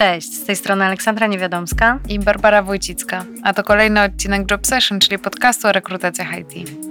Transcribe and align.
Cześć, 0.00 0.34
z 0.34 0.44
tej 0.44 0.56
strony 0.56 0.84
Aleksandra 0.84 1.26
Niewiadomska 1.26 1.98
i 2.08 2.18
Barbara 2.18 2.62
Wójcicka, 2.62 3.24
a 3.42 3.54
to 3.54 3.62
kolejny 3.62 4.02
odcinek 4.02 4.50
Job 4.50 4.66
Session, 4.66 5.00
czyli 5.00 5.18
podcastu 5.18 5.68
o 5.68 5.72
rekrutacjach 5.72 6.38
IT. 6.38 6.89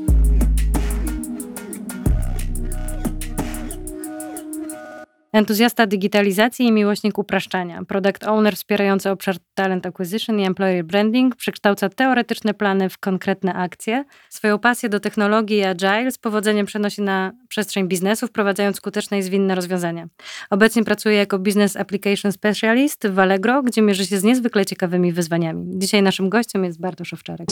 Entuzjasta 5.34 5.88
digitalizacji 5.88 6.66
i 6.66 6.72
miłośnik 6.72 7.18
upraszczania. 7.18 7.84
Product 7.88 8.24
owner 8.24 8.56
wspierający 8.56 9.10
obszar 9.10 9.36
talent 9.54 9.86
acquisition 9.86 10.40
i 10.40 10.46
employer 10.46 10.86
branding 10.86 11.36
przekształca 11.36 11.90
teoretyczne 11.90 12.54
plany 12.54 12.90
w 12.90 12.98
konkretne 12.98 13.54
akcje. 13.54 14.06
Swoją 14.30 14.60
pasję 14.60 14.90
do 14.90 15.00
technologii 15.00 15.58
i 15.58 15.64
agile 15.64 16.12
z 16.12 16.18
powodzeniem 16.18 16.66
przenosi 16.66 17.02
na 17.02 17.32
przestrzeń 17.48 17.88
biznesu, 17.88 18.28
wprowadzając 18.28 18.78
skuteczne 18.78 19.20
i 19.20 19.24
zwinne 19.24 19.56
rozwiązania. 19.56 20.08
Obecnie 20.50 20.84
pracuje 20.84 21.16
jako 21.16 21.40
Business 21.40 21.76
Application 21.76 22.32
Specialist 22.32 23.08
w 23.08 23.20
Allegro, 23.20 23.64
gdzie 23.64 23.82
mierzy 23.82 24.06
się 24.06 24.18
z 24.18 24.24
niezwykle 24.24 24.66
ciekawymi 24.66 25.14
wyzwaniami. 25.14 25.66
Dzisiaj 25.80 26.02
naszym 26.02 26.30
gościem 26.30 26.64
jest 26.64 26.80
Bartosz 26.80 27.14
Owczarek. 27.14 27.48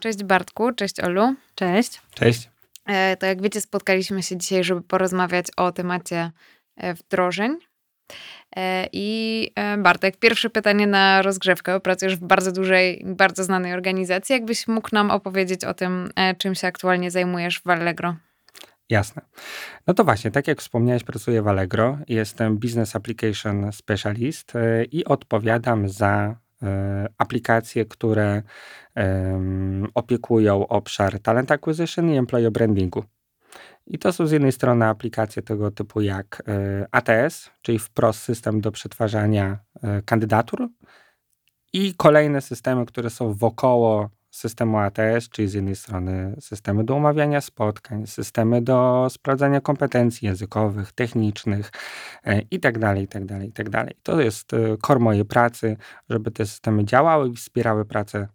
Cześć 0.00 0.24
Bartku, 0.24 0.72
cześć 0.72 1.00
Olu. 1.00 1.34
Cześć. 1.54 2.00
Cześć. 2.14 2.50
E, 2.86 3.16
to 3.16 3.26
jak 3.26 3.42
wiecie, 3.42 3.60
spotkaliśmy 3.60 4.22
się 4.22 4.36
dzisiaj, 4.36 4.64
żeby 4.64 4.82
porozmawiać 4.82 5.46
o 5.56 5.72
temacie 5.72 6.30
wdrożeń. 6.76 7.58
E, 8.56 8.88
I 8.92 9.50
e, 9.54 9.78
Bartek, 9.78 10.16
pierwsze 10.16 10.50
pytanie 10.50 10.86
na 10.86 11.22
rozgrzewkę. 11.22 11.80
Pracujesz 11.80 12.16
w 12.16 12.24
bardzo 12.24 12.52
dużej, 12.52 13.02
bardzo 13.06 13.44
znanej 13.44 13.72
organizacji. 13.72 14.32
Jakbyś 14.32 14.68
mógł 14.68 14.88
nam 14.92 15.10
opowiedzieć 15.10 15.64
o 15.64 15.74
tym, 15.74 16.10
czym 16.38 16.54
się 16.54 16.66
aktualnie 16.66 17.10
zajmujesz 17.10 17.60
w 17.60 17.70
Allegro? 17.70 18.16
Jasne. 18.90 19.22
No 19.86 19.94
to 19.94 20.04
właśnie, 20.04 20.30
tak 20.30 20.48
jak 20.48 20.60
wspomniałeś, 20.60 21.04
pracuję 21.04 21.42
w 21.42 21.48
Allegro. 21.48 21.98
Jestem 22.08 22.58
Business 22.58 22.96
Application 22.96 23.72
Specialist 23.72 24.52
i 24.92 25.04
odpowiadam 25.04 25.88
za 25.88 26.36
aplikacje, 27.18 27.84
które 27.84 28.42
opiekują 29.94 30.68
obszar 30.68 31.20
talent 31.20 31.52
acquisition 31.52 32.10
i 32.10 32.16
employee 32.16 32.50
brandingu. 32.50 33.04
I 33.86 33.98
to 33.98 34.12
są 34.12 34.26
z 34.26 34.30
jednej 34.30 34.52
strony 34.52 34.86
aplikacje 34.86 35.42
tego 35.42 35.70
typu 35.70 36.00
jak 36.00 36.42
e, 36.48 36.86
ATS, 36.90 37.50
czyli 37.62 37.78
wprost 37.78 38.20
system 38.20 38.60
do 38.60 38.72
przetwarzania 38.72 39.58
e, 39.82 40.02
kandydatur, 40.02 40.68
i 41.72 41.94
kolejne 41.94 42.40
systemy, 42.40 42.86
które 42.86 43.10
są 43.10 43.34
wokoło 43.34 44.10
systemu 44.30 44.78
ATS, 44.78 45.28
czyli 45.30 45.48
z 45.48 45.54
jednej 45.54 45.76
strony 45.76 46.36
systemy 46.40 46.84
do 46.84 46.94
umawiania 46.94 47.40
spotkań, 47.40 48.06
systemy 48.06 48.62
do 48.62 49.06
sprawdzania 49.10 49.60
kompetencji 49.60 50.26
językowych, 50.26 50.92
technicznych 50.92 51.70
itd., 52.50 52.94
itd., 53.00 53.44
itd. 53.44 53.88
To 54.02 54.20
jest 54.20 54.50
kor 54.80 54.96
e, 54.96 55.00
mojej 55.00 55.24
pracy, 55.24 55.76
żeby 56.10 56.30
te 56.30 56.46
systemy 56.46 56.84
działały 56.84 57.28
i 57.28 57.36
wspierały 57.36 57.84
pracę 57.84 58.28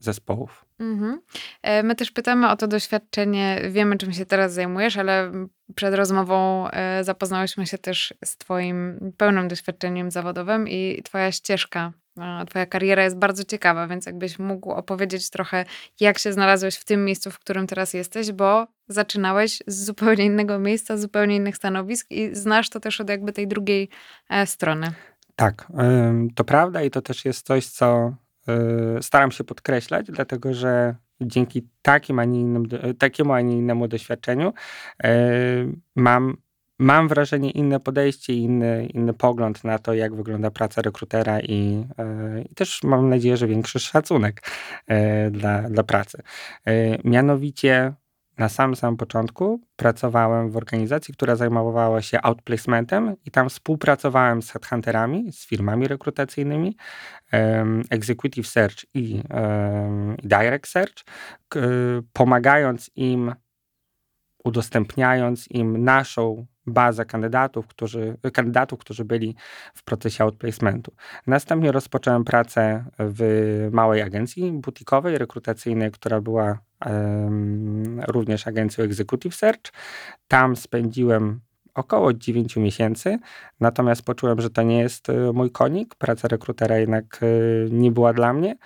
zespołów. 0.00 0.65
Mhm. 0.80 1.20
E, 1.62 1.82
my 1.82 1.94
też 1.94 2.10
pytamy 2.10 2.50
o 2.50 2.56
to 2.56 2.66
doświadczenie. 2.66 3.60
Wiemy, 3.70 3.98
czym 3.98 4.12
się 4.12 4.26
teraz 4.26 4.52
zajmujesz, 4.52 4.96
ale 4.96 5.32
przed 5.74 5.94
rozmową 5.94 6.68
e, 6.70 7.04
zapoznałyśmy 7.04 7.66
się 7.66 7.78
też 7.78 8.14
z 8.24 8.36
Twoim 8.36 8.98
pełnym 9.16 9.48
doświadczeniem 9.48 10.10
zawodowym 10.10 10.68
i 10.68 11.02
Twoja 11.04 11.32
ścieżka, 11.32 11.92
Twoja 12.50 12.66
kariera 12.66 13.04
jest 13.04 13.18
bardzo 13.18 13.44
ciekawa, 13.44 13.86
więc 13.86 14.06
jakbyś 14.06 14.38
mógł 14.38 14.70
opowiedzieć 14.70 15.30
trochę, 15.30 15.64
jak 16.00 16.18
się 16.18 16.32
znalazłeś 16.32 16.76
w 16.76 16.84
tym 16.84 17.04
miejscu, 17.04 17.30
w 17.30 17.38
którym 17.38 17.66
teraz 17.66 17.94
jesteś, 17.94 18.32
bo 18.32 18.66
zaczynałeś 18.88 19.62
z 19.66 19.84
zupełnie 19.84 20.24
innego 20.24 20.58
miejsca, 20.58 20.96
zupełnie 20.96 21.36
innych 21.36 21.56
stanowisk 21.56 22.06
i 22.10 22.34
znasz 22.34 22.70
to 22.70 22.80
też 22.80 23.00
od 23.00 23.08
jakby 23.08 23.32
tej 23.32 23.48
drugiej 23.48 23.88
e, 24.30 24.46
strony. 24.46 24.92
Tak, 25.36 25.66
to 26.34 26.44
prawda 26.44 26.82
i 26.82 26.90
to 26.90 27.02
też 27.02 27.24
jest 27.24 27.46
coś, 27.46 27.66
co 27.66 28.14
staram 29.00 29.30
się 29.30 29.44
podkreślać, 29.44 30.06
dlatego 30.06 30.54
że 30.54 30.94
dzięki 31.20 31.68
takim, 31.82 32.18
a 32.18 32.24
nie 32.24 32.40
innym, 32.40 32.66
takiemu, 32.98 33.32
a 33.32 33.40
nie 33.40 33.56
innemu 33.56 33.88
doświadczeniu 33.88 34.48
y, 34.48 35.08
mam, 35.96 36.36
mam 36.78 37.08
wrażenie 37.08 37.50
inne 37.50 37.80
podejście, 37.80 38.34
inny, 38.34 38.86
inny 38.86 39.12
pogląd 39.14 39.64
na 39.64 39.78
to, 39.78 39.94
jak 39.94 40.14
wygląda 40.14 40.50
praca 40.50 40.82
rekrutera 40.82 41.40
i, 41.40 41.84
y, 42.38 42.42
i 42.50 42.54
też 42.54 42.82
mam 42.82 43.08
nadzieję, 43.08 43.36
że 43.36 43.46
większy 43.46 43.78
szacunek 43.78 44.42
dla, 45.30 45.62
dla 45.62 45.82
pracy. 45.82 46.22
Mianowicie 47.04 47.92
na 48.38 48.48
samym 48.48 48.76
samym 48.76 48.96
początku 48.96 49.60
pracowałem 49.76 50.50
w 50.50 50.56
organizacji, 50.56 51.14
która 51.14 51.36
zajmowała 51.36 52.02
się 52.02 52.22
outplacementem 52.22 53.16
i 53.24 53.30
tam 53.30 53.48
współpracowałem 53.48 54.42
z 54.42 54.50
headhunterami, 54.50 55.32
z 55.32 55.46
firmami 55.46 55.88
rekrutacyjnymi, 55.88 56.76
um, 57.32 57.82
executive 57.90 58.46
search 58.46 58.84
i 58.94 59.22
um, 59.30 60.16
direct 60.22 60.68
search, 60.68 61.04
pomagając 62.12 62.90
im, 62.96 63.34
udostępniając 64.44 65.50
im 65.50 65.84
naszą 65.84 66.46
bazę 66.66 67.04
kandydatów, 67.04 67.66
którzy, 67.66 68.16
kandydatów, 68.32 68.78
którzy 68.78 69.04
byli 69.04 69.36
w 69.74 69.84
procesie 69.84 70.24
outplacementu. 70.24 70.92
Następnie 71.26 71.72
rozpocząłem 71.72 72.24
pracę 72.24 72.84
w 72.98 73.68
małej 73.72 74.02
agencji 74.02 74.52
butikowej, 74.52 75.18
rekrutacyjnej, 75.18 75.90
która 75.90 76.20
była 76.20 76.58
um, 76.86 78.00
również 78.08 78.46
agencją 78.46 78.84
Executive 78.84 79.34
Search. 79.34 79.72
Tam 80.28 80.56
spędziłem 80.56 81.40
około 81.76 82.12
9 82.12 82.56
miesięcy, 82.56 83.18
natomiast 83.60 84.02
poczułem, 84.02 84.40
że 84.40 84.50
to 84.50 84.62
nie 84.62 84.78
jest 84.78 85.10
e, 85.10 85.32
mój 85.32 85.50
konik, 85.50 85.94
praca 85.94 86.28
rekrutera 86.28 86.78
jednak 86.78 87.20
e, 87.22 87.26
nie 87.70 87.92
była 87.92 88.12
dla 88.12 88.32
mnie 88.32 88.56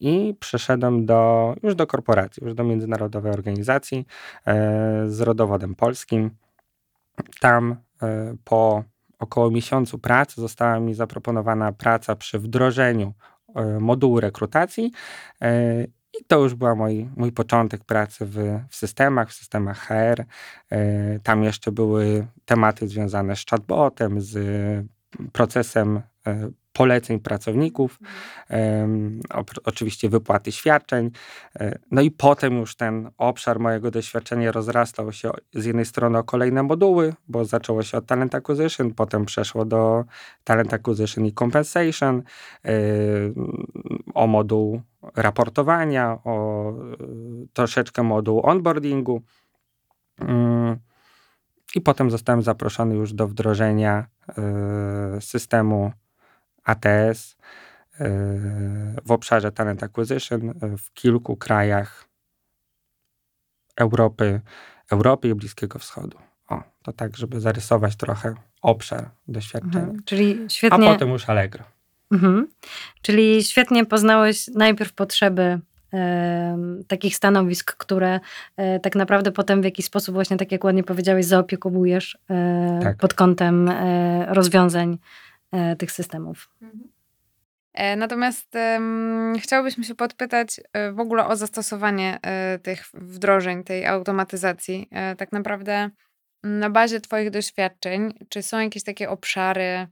i 0.00 0.34
przeszedłem 0.40 1.06
do, 1.06 1.54
już 1.62 1.74
do 1.74 1.86
korporacji, 1.86 2.44
już 2.44 2.54
do 2.54 2.64
międzynarodowej 2.64 3.32
organizacji 3.32 4.06
e, 4.46 5.04
z 5.08 5.20
rodowodem 5.20 5.74
polskim. 5.74 6.30
Tam 7.40 7.76
e, 8.02 8.34
po 8.44 8.84
około 9.18 9.50
miesiącu 9.50 9.98
pracy 9.98 10.40
została 10.40 10.80
mi 10.80 10.94
zaproponowana 10.94 11.72
praca 11.72 12.16
przy 12.16 12.38
wdrożeniu 12.38 13.14
e, 13.54 13.80
modułu 13.80 14.20
rekrutacji 14.20 14.92
e, 15.42 15.84
i 16.20 16.24
to 16.26 16.38
już 16.38 16.54
był 16.54 16.76
mój, 16.76 17.10
mój 17.16 17.32
początek 17.32 17.84
pracy 17.84 18.26
w, 18.26 18.60
w 18.68 18.76
systemach, 18.76 19.30
w 19.30 19.32
systemach 19.32 19.78
HR. 19.78 20.24
Tam 21.22 21.44
jeszcze 21.44 21.72
były 21.72 22.26
tematy 22.44 22.88
związane 22.88 23.36
z 23.36 23.44
chatbotem, 23.50 24.20
z 24.20 24.38
procesem 25.32 26.00
poleceń 26.72 27.20
pracowników, 27.20 27.98
um, 28.50 29.20
oczywiście 29.64 30.08
wypłaty 30.08 30.52
świadczeń. 30.52 31.10
E, 31.60 31.78
no 31.90 32.02
i 32.02 32.10
potem 32.10 32.58
już 32.58 32.76
ten 32.76 33.10
obszar 33.18 33.60
mojego 33.60 33.90
doświadczenia 33.90 34.52
rozrastał 34.52 35.12
się 35.12 35.30
z 35.54 35.64
jednej 35.64 35.84
strony 35.84 36.18
o 36.18 36.24
kolejne 36.24 36.62
moduły, 36.62 37.14
bo 37.28 37.44
zaczęło 37.44 37.82
się 37.82 37.98
od 37.98 38.06
talent 38.06 38.34
acquisition, 38.34 38.94
potem 38.94 39.24
przeszło 39.24 39.64
do 39.64 40.04
talent 40.44 40.74
acquisition 40.74 41.26
i 41.26 41.32
compensation, 41.32 42.22
yy, 42.64 42.72
o 44.14 44.26
moduł 44.26 44.82
raportowania, 45.16 46.18
o 46.24 46.72
yy, 47.00 47.46
troszeczkę 47.52 48.02
moduł 48.02 48.46
onboardingu. 48.46 49.22
Yy, 50.20 50.26
I 51.74 51.80
potem 51.80 52.10
zostałem 52.10 52.42
zaproszony 52.42 52.94
już 52.94 53.12
do 53.12 53.28
wdrożenia 53.28 54.06
systemu 55.20 55.92
ATS 56.70 57.36
e, 58.00 58.08
w 59.04 59.10
obszarze 59.10 59.52
Talent 59.52 59.82
Acquisition 59.82 60.54
w 60.78 60.92
kilku 60.94 61.36
krajach 61.36 62.10
Europy, 63.76 64.40
Europy 64.90 65.28
i 65.28 65.34
Bliskiego 65.34 65.78
Wschodu. 65.78 66.18
O, 66.48 66.62
to 66.82 66.92
tak, 66.92 67.16
żeby 67.16 67.40
zarysować 67.40 67.96
trochę 67.96 68.34
obszar 68.62 69.10
doświadczenia. 69.28 69.84
Mhm, 69.84 70.02
czyli 70.04 70.38
świetnie... 70.48 70.88
A 70.90 70.92
potem 70.92 71.08
już 71.08 71.28
Allegro. 71.28 71.64
Mhm. 72.12 72.46
Czyli 73.02 73.44
świetnie 73.44 73.86
poznałeś 73.86 74.48
najpierw 74.48 74.92
potrzeby 74.92 75.60
e, 75.94 76.58
takich 76.88 77.16
stanowisk, 77.16 77.76
które 77.76 78.20
e, 78.56 78.80
tak 78.80 78.94
naprawdę 78.96 79.32
potem 79.32 79.62
w 79.62 79.64
jakiś 79.64 79.86
sposób 79.86 80.14
właśnie, 80.14 80.36
tak 80.36 80.52
jak 80.52 80.64
ładnie 80.64 80.84
powiedziałeś, 80.84 81.26
zaopiekowujesz 81.26 82.18
e, 82.30 82.80
tak. 82.82 82.96
pod 82.96 83.14
kątem 83.14 83.68
e, 83.68 84.26
rozwiązań 84.34 84.98
E, 84.98 85.29
tych 85.78 85.92
systemów. 85.92 86.50
Mhm. 86.62 86.88
E, 87.72 87.96
natomiast 87.96 88.54
um, 88.54 89.34
się 89.82 89.94
podpytać 89.94 90.60
e, 90.72 90.92
w 90.92 91.00
ogóle 91.00 91.26
o 91.26 91.36
zastosowanie 91.36 92.20
tych 92.62 92.84
wdrożeń, 92.94 93.64
tej 93.64 93.86
automatyzacji. 93.86 94.88
Tak 95.18 95.32
naprawdę 95.32 95.90
na 96.42 96.70
bazie 96.70 97.00
Twoich 97.00 97.30
doświadczeń, 97.30 98.14
czy 98.28 98.42
są 98.42 98.60
jakieś 98.60 98.82
takie 98.82 99.10
obszary, 99.10 99.86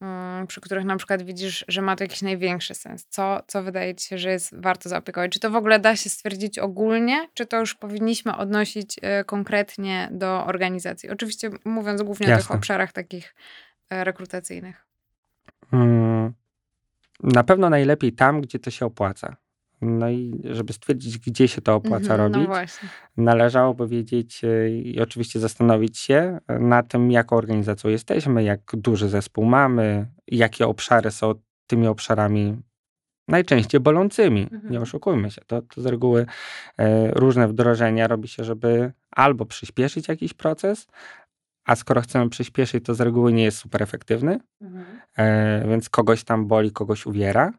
um, 0.00 0.46
przy 0.46 0.60
których 0.60 0.84
na 0.84 0.96
przykład 0.96 1.22
widzisz, 1.22 1.64
że 1.68 1.82
ma 1.82 1.96
to 1.96 2.04
jakiś 2.04 2.22
największy 2.22 2.74
sens? 2.74 3.06
Co, 3.08 3.42
co 3.46 3.62
wydaje 3.62 3.94
Ci 3.94 4.08
się, 4.08 4.18
że 4.18 4.30
jest 4.30 4.60
warto 4.60 4.88
zaopiekować? 4.88 5.32
Czy 5.32 5.40
to 5.40 5.50
w 5.50 5.56
ogóle 5.56 5.78
da 5.78 5.96
się 5.96 6.10
stwierdzić 6.10 6.58
ogólnie, 6.58 7.28
czy 7.34 7.46
to 7.46 7.60
już 7.60 7.74
powinniśmy 7.74 8.36
odnosić 8.36 8.96
konkretnie 9.26 10.08
do 10.12 10.46
organizacji? 10.46 11.10
Oczywiście 11.10 11.50
mówiąc 11.64 12.02
głównie 12.02 12.26
Jasne. 12.26 12.44
o 12.44 12.48
tych 12.48 12.56
obszarach 12.56 12.92
takich 12.92 13.34
rekrutacyjnych. 13.90 14.89
Mm, 15.72 16.32
na 17.22 17.44
pewno 17.44 17.70
najlepiej 17.70 18.12
tam, 18.12 18.40
gdzie 18.40 18.58
to 18.58 18.70
się 18.70 18.86
opłaca. 18.86 19.36
No 19.82 20.10
i 20.10 20.42
żeby 20.44 20.72
stwierdzić, 20.72 21.18
gdzie 21.18 21.48
się 21.48 21.60
to 21.60 21.74
opłaca 21.74 22.14
Mhm, 22.14 22.32
robić, 22.32 22.48
No 23.16 23.24
należałoby 23.24 23.88
wiedzieć 23.88 24.44
e, 24.44 24.70
i 24.70 25.00
oczywiście 25.00 25.40
zastanowić 25.40 25.98
się 25.98 26.38
na 26.60 26.82
tym, 26.82 27.10
jaką 27.10 27.36
organizacją 27.36 27.90
jesteśmy, 27.90 28.42
jak 28.42 28.60
duży 28.74 29.08
zespół 29.08 29.44
mamy, 29.44 30.06
jakie 30.26 30.66
obszary 30.66 31.10
są 31.10 31.34
tymi 31.66 31.86
obszarami 31.86 32.56
najczęściej 33.28 33.80
bolącymi. 33.80 34.42
Mhm. 34.52 34.72
Nie 34.72 34.80
oszukujmy 34.80 35.30
się. 35.30 35.42
To, 35.46 35.62
to 35.62 35.82
z 35.82 35.86
reguły 35.86 36.26
e, 36.78 37.10
różne 37.10 37.48
wdrożenia 37.48 38.08
robi 38.08 38.28
się, 38.28 38.44
żeby 38.44 38.92
albo 39.10 39.46
przyspieszyć 39.46 40.08
jakiś 40.08 40.34
proces, 40.34 40.86
a 41.70 41.76
skoro 41.76 42.00
chcemy 42.00 42.30
przyspieszyć, 42.30 42.84
to 42.84 42.94
z 42.94 43.00
reguły 43.00 43.32
nie 43.32 43.42
jest 43.44 43.58
super 43.58 43.82
efektywny, 43.82 44.40
e, 45.16 45.68
więc 45.68 45.88
kogoś 45.88 46.24
tam 46.24 46.46
boli, 46.46 46.72
kogoś 46.72 47.06
uwiera. 47.06 47.52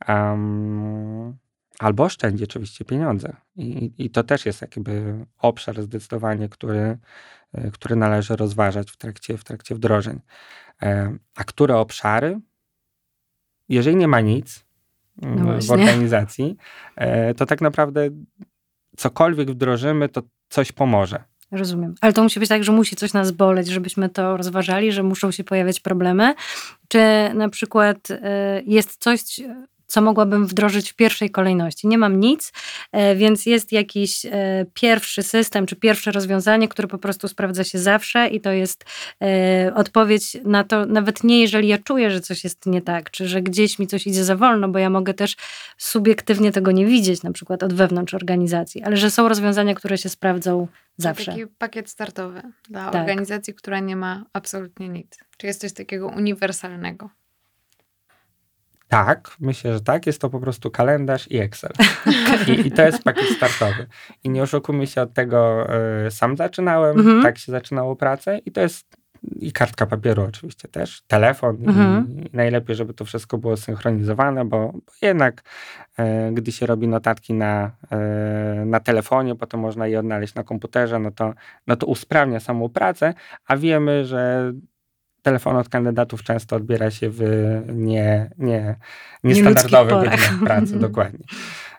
Am, 0.00 1.36
albo 1.78 2.04
oszczędzi 2.04 2.44
oczywiście 2.44 2.84
pieniądze. 2.84 3.36
I, 3.56 3.92
I 3.98 4.10
to 4.10 4.22
też 4.24 4.46
jest 4.46 4.62
jakby 4.62 5.26
obszar 5.38 5.82
zdecydowanie, 5.82 6.48
który, 6.48 6.98
e, 7.52 7.70
który 7.70 7.96
należy 7.96 8.36
rozważać 8.36 8.90
w 8.90 8.96
trakcie, 8.96 9.38
w 9.38 9.44
trakcie 9.44 9.74
wdrożeń. 9.74 10.20
E, 10.82 11.16
A 11.34 11.44
które 11.44 11.76
obszary? 11.76 12.40
Jeżeli 13.68 13.96
nie 13.96 14.08
ma 14.08 14.20
nic 14.20 14.64
mm, 15.22 15.38
w 15.38 15.42
właśnie. 15.42 15.74
organizacji, 15.74 16.56
e, 16.96 17.34
to 17.34 17.46
tak 17.46 17.60
naprawdę 17.60 18.08
cokolwiek 18.96 19.50
wdrożymy, 19.50 20.08
to 20.08 20.22
coś 20.48 20.72
pomoże. 20.72 21.24
Rozumiem. 21.52 21.94
Ale 22.00 22.12
to 22.12 22.22
musi 22.22 22.40
być 22.40 22.48
tak, 22.48 22.64
że 22.64 22.72
musi 22.72 22.96
coś 22.96 23.12
nas 23.12 23.30
boleć, 23.30 23.68
żebyśmy 23.68 24.08
to 24.08 24.36
rozważali, 24.36 24.92
że 24.92 25.02
muszą 25.02 25.30
się 25.30 25.44
pojawiać 25.44 25.80
problemy. 25.80 26.34
Czy 26.88 26.98
na 27.34 27.48
przykład 27.48 28.10
y, 28.10 28.16
jest 28.66 28.96
coś, 28.96 29.40
co 29.90 30.00
mogłabym 30.00 30.46
wdrożyć 30.46 30.92
w 30.92 30.94
pierwszej 30.94 31.30
kolejności? 31.30 31.88
Nie 31.88 31.98
mam 31.98 32.20
nic, 32.20 32.52
y, 33.12 33.16
więc 33.16 33.46
jest 33.46 33.72
jakiś 33.72 34.24
y, 34.24 34.30
pierwszy 34.74 35.22
system, 35.22 35.66
czy 35.66 35.76
pierwsze 35.76 36.12
rozwiązanie, 36.12 36.68
które 36.68 36.88
po 36.88 36.98
prostu 36.98 37.28
sprawdza 37.28 37.64
się 37.64 37.78
zawsze 37.78 38.28
i 38.28 38.40
to 38.40 38.52
jest 38.52 38.84
y, 39.68 39.74
odpowiedź 39.74 40.36
na 40.44 40.64
to, 40.64 40.86
nawet 40.86 41.24
nie 41.24 41.40
jeżeli 41.40 41.68
ja 41.68 41.78
czuję, 41.78 42.10
że 42.10 42.20
coś 42.20 42.44
jest 42.44 42.66
nie 42.66 42.82
tak, 42.82 43.10
czy 43.10 43.28
że 43.28 43.42
gdzieś 43.42 43.78
mi 43.78 43.86
coś 43.86 44.06
idzie 44.06 44.24
za 44.24 44.36
wolno, 44.36 44.68
bo 44.68 44.78
ja 44.78 44.90
mogę 44.90 45.14
też 45.14 45.36
subiektywnie 45.78 46.52
tego 46.52 46.70
nie 46.72 46.86
widzieć, 46.86 47.22
na 47.22 47.32
przykład 47.32 47.62
od 47.62 47.72
wewnątrz 47.74 48.14
organizacji, 48.14 48.82
ale 48.82 48.96
że 48.96 49.10
są 49.10 49.28
rozwiązania, 49.28 49.74
które 49.74 49.98
się 49.98 50.08
sprawdzą 50.08 50.68
zawsze. 50.96 51.32
Taki 51.32 51.46
pakiet 51.46 51.90
startowy 51.90 52.42
dla 52.68 52.90
Tak. 52.90 53.00
organizacji, 53.00 53.54
która 53.54 53.80
nie 53.80 53.96
ma 53.96 54.24
absolutnie 54.32 54.88
nic. 54.88 55.18
Czy 55.36 55.46
jest 55.46 55.60
coś 55.60 55.72
takiego 55.72 56.06
uniwersalnego? 56.06 57.10
Tak, 58.90 59.36
myślę, 59.40 59.72
że 59.74 59.80
tak. 59.80 60.06
Jest 60.06 60.20
to 60.20 60.30
po 60.30 60.40
prostu 60.40 60.70
kalendarz 60.70 61.30
i 61.30 61.38
Excel. 61.38 61.70
I, 62.48 62.66
I 62.66 62.72
to 62.72 62.82
jest 62.82 63.02
pakiet 63.02 63.28
startowy. 63.36 63.86
I 64.24 64.30
nie 64.30 64.42
oszukujmy 64.42 64.86
się 64.86 65.02
od 65.02 65.14
tego, 65.14 65.68
y, 66.06 66.10
sam 66.10 66.36
zaczynałem, 66.36 66.98
Mhm. 66.98 67.22
tak 67.22 67.38
się 67.38 67.52
zaczynało 67.52 67.96
pracę 67.96 68.38
i 68.38 68.52
to 68.52 68.60
jest 68.60 69.00
i 69.36 69.52
kartka 69.52 69.86
papieru 69.86 70.22
oczywiście 70.22 70.68
też, 70.68 71.02
telefon 71.06 71.56
Mhm. 71.66 72.06
i, 72.08 72.26
i 72.26 72.30
najlepiej, 72.36 72.76
żeby 72.76 72.94
to 72.94 73.04
wszystko 73.04 73.38
było 73.38 73.56
synchronizowane, 73.56 74.44
bo, 74.44 74.72
bo 74.72 74.92
jednak 75.02 75.42
e, 75.98 76.32
gdy 76.32 76.52
się 76.52 76.66
robi 76.66 76.88
notatki 76.88 77.34
na, 77.34 77.70
e, 77.92 78.62
na 78.66 78.80
telefonie, 78.80 79.34
potem 79.34 79.60
można 79.60 79.86
je 79.86 79.98
odnaleźć 79.98 80.34
na 80.34 80.44
komputerze, 80.44 80.98
no 80.98 81.10
to, 81.10 81.32
no 81.66 81.76
to 81.76 81.86
usprawnia 81.86 82.40
samą 82.40 82.68
pracę, 82.68 83.14
a 83.46 83.56
wiemy, 83.56 84.04
że 84.04 84.52
telefon 85.22 85.56
od 85.56 85.68
kandydatów 85.68 86.22
często 86.22 86.56
odbiera 86.56 86.90
się 86.90 87.10
w 87.10 87.20
nie, 87.72 88.30
nie, 88.38 88.76
niestandardowych 89.24 89.94
porach. 89.94 90.10
godzinach 90.20 90.44
pracy, 90.44 90.62
Mhm. 90.74 90.80
dokładnie. 90.80 91.24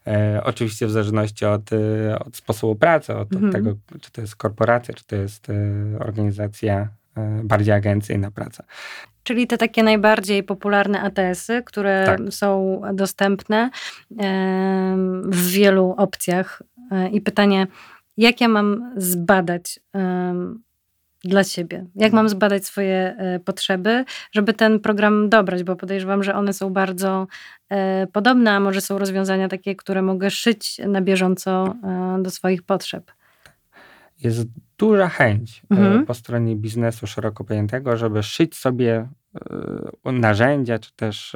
E, 0.07 0.41
oczywiście 0.43 0.87
w 0.87 0.91
zależności 0.91 1.45
od, 1.45 1.69
e, 1.73 2.19
od 2.19 2.35
sposobu 2.37 2.75
pracy, 2.75 3.15
od, 3.15 3.33
Mhm. 3.33 3.45
od 3.49 3.55
tego, 3.55 3.75
czy 4.01 4.11
to 4.11 4.21
jest 4.21 4.35
korporacja, 4.35 4.93
czy 4.93 5.05
to 5.05 5.15
jest 5.15 5.47
e, 5.49 5.53
organizacja 5.99 6.87
e, 7.17 7.41
bardziej 7.43 7.73
agencyjna 7.73 8.31
praca. 8.31 8.63
Czyli 9.23 9.47
te 9.47 9.57
takie 9.57 9.83
najbardziej 9.83 10.43
popularne 10.43 11.01
ATS-y, 11.01 11.63
które 11.63 12.03
Tak. 12.05 12.19
są 12.29 12.81
dostępne 12.93 13.69
em, 14.19 15.31
w 15.31 15.47
wielu 15.51 15.95
opcjach. 15.97 16.61
E, 16.91 17.09
I 17.09 17.21
pytanie, 17.21 17.67
jak 18.17 18.41
ja 18.41 18.47
mam 18.47 18.93
zbadać 18.97 19.79
dla 21.23 21.43
siebie? 21.43 21.85
Jak 21.95 22.13
mam 22.13 22.29
zbadać 22.29 22.65
swoje 22.65 23.15
e, 23.17 23.39
potrzeby, 23.39 24.05
żeby 24.31 24.53
ten 24.53 24.79
program 24.79 25.29
dobrać? 25.29 25.63
Bo 25.63 25.75
podejrzewam, 25.75 26.23
że 26.23 26.35
one 26.35 26.53
są 26.53 26.69
bardzo 26.69 27.27
e, 27.69 28.07
podobne, 28.07 28.51
a 28.51 28.59
może 28.59 28.81
są 28.81 28.97
rozwiązania 28.97 29.47
takie, 29.47 29.75
które 29.75 30.01
mogę 30.01 30.31
szyć 30.31 30.81
na 30.87 31.01
bieżąco 31.01 31.75
e, 31.83 32.23
do 32.23 32.31
swoich 32.31 32.63
potrzeb. 32.63 33.11
Jest 34.23 34.47
duża 34.77 35.09
chęć 35.09 35.61
Mhm. 35.69 36.05
po 36.05 36.13
stronie 36.13 36.55
biznesu 36.55 37.07
szeroko 37.07 37.43
pojętego, 37.43 37.97
żeby 37.97 38.23
szyć 38.23 38.55
sobie 38.55 39.07
narzędzia, 40.05 40.79
czy 40.79 40.95
też 40.95 41.35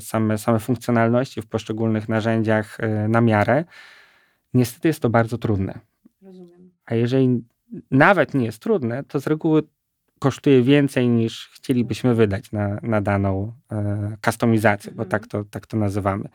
same, 0.00 0.38
same 0.38 0.58
funkcjonalności 0.58 1.42
w 1.42 1.46
poszczególnych 1.46 2.08
narzędziach 2.08 2.78
na 3.08 3.20
miarę. 3.20 3.64
Niestety 4.54 4.88
jest 4.88 5.00
to 5.00 5.10
bardzo 5.10 5.38
trudne. 5.38 5.78
Rozumiem. 6.22 6.70
A 6.86 6.94
jeżeli 6.94 7.42
nawet 7.90 8.34
nie 8.34 8.44
jest 8.44 8.62
trudne, 8.62 9.04
to 9.04 9.20
z 9.20 9.26
reguły 9.26 9.62
kosztuje 10.18 10.62
więcej 10.62 11.08
niż 11.08 11.50
chcielibyśmy 11.54 12.14
wydać 12.14 12.52
na, 12.52 12.78
na 12.82 13.00
daną 13.00 13.52
e, 13.72 14.16
kustomizację, 14.24 14.92
bo 14.92 15.02
Mhm. 15.02 15.08
tak 15.10 15.26
to, 15.26 15.44
tak 15.44 15.66
to 15.66 15.76
nazywamy. 15.76 16.28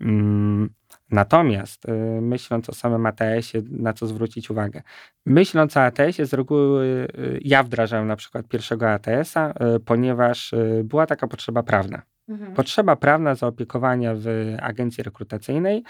Mm, 0.00 0.70
natomiast 1.10 1.88
e, 1.88 2.20
myśląc 2.20 2.68
o 2.68 2.74
samym 2.74 3.06
ATS-ie, 3.06 3.64
na 3.70 3.92
co 3.92 4.06
zwrócić 4.06 4.50
uwagę? 4.50 4.82
Myśląc 5.26 5.76
o 5.76 5.80
ATS-ie, 5.82 6.26
z 6.26 6.32
reguły 6.34 7.08
e, 7.18 7.38
ja 7.40 7.62
wdrażałem 7.62 8.06
na 8.06 8.16
przykład 8.16 8.48
pierwszego 8.48 8.90
ATS-a, 8.90 9.50
e, 9.50 9.80
ponieważ 9.80 10.54
była 10.84 11.06
taka 11.06 11.26
potrzeba 11.26 11.62
prawna. 11.62 12.02
Mhm. 12.28 12.54
Potrzeba 12.54 12.96
prawna 12.96 13.34
zaopiekowania 13.34 14.14
w 14.16 14.26
agencji 14.62 15.04
rekrutacyjnej 15.04 15.84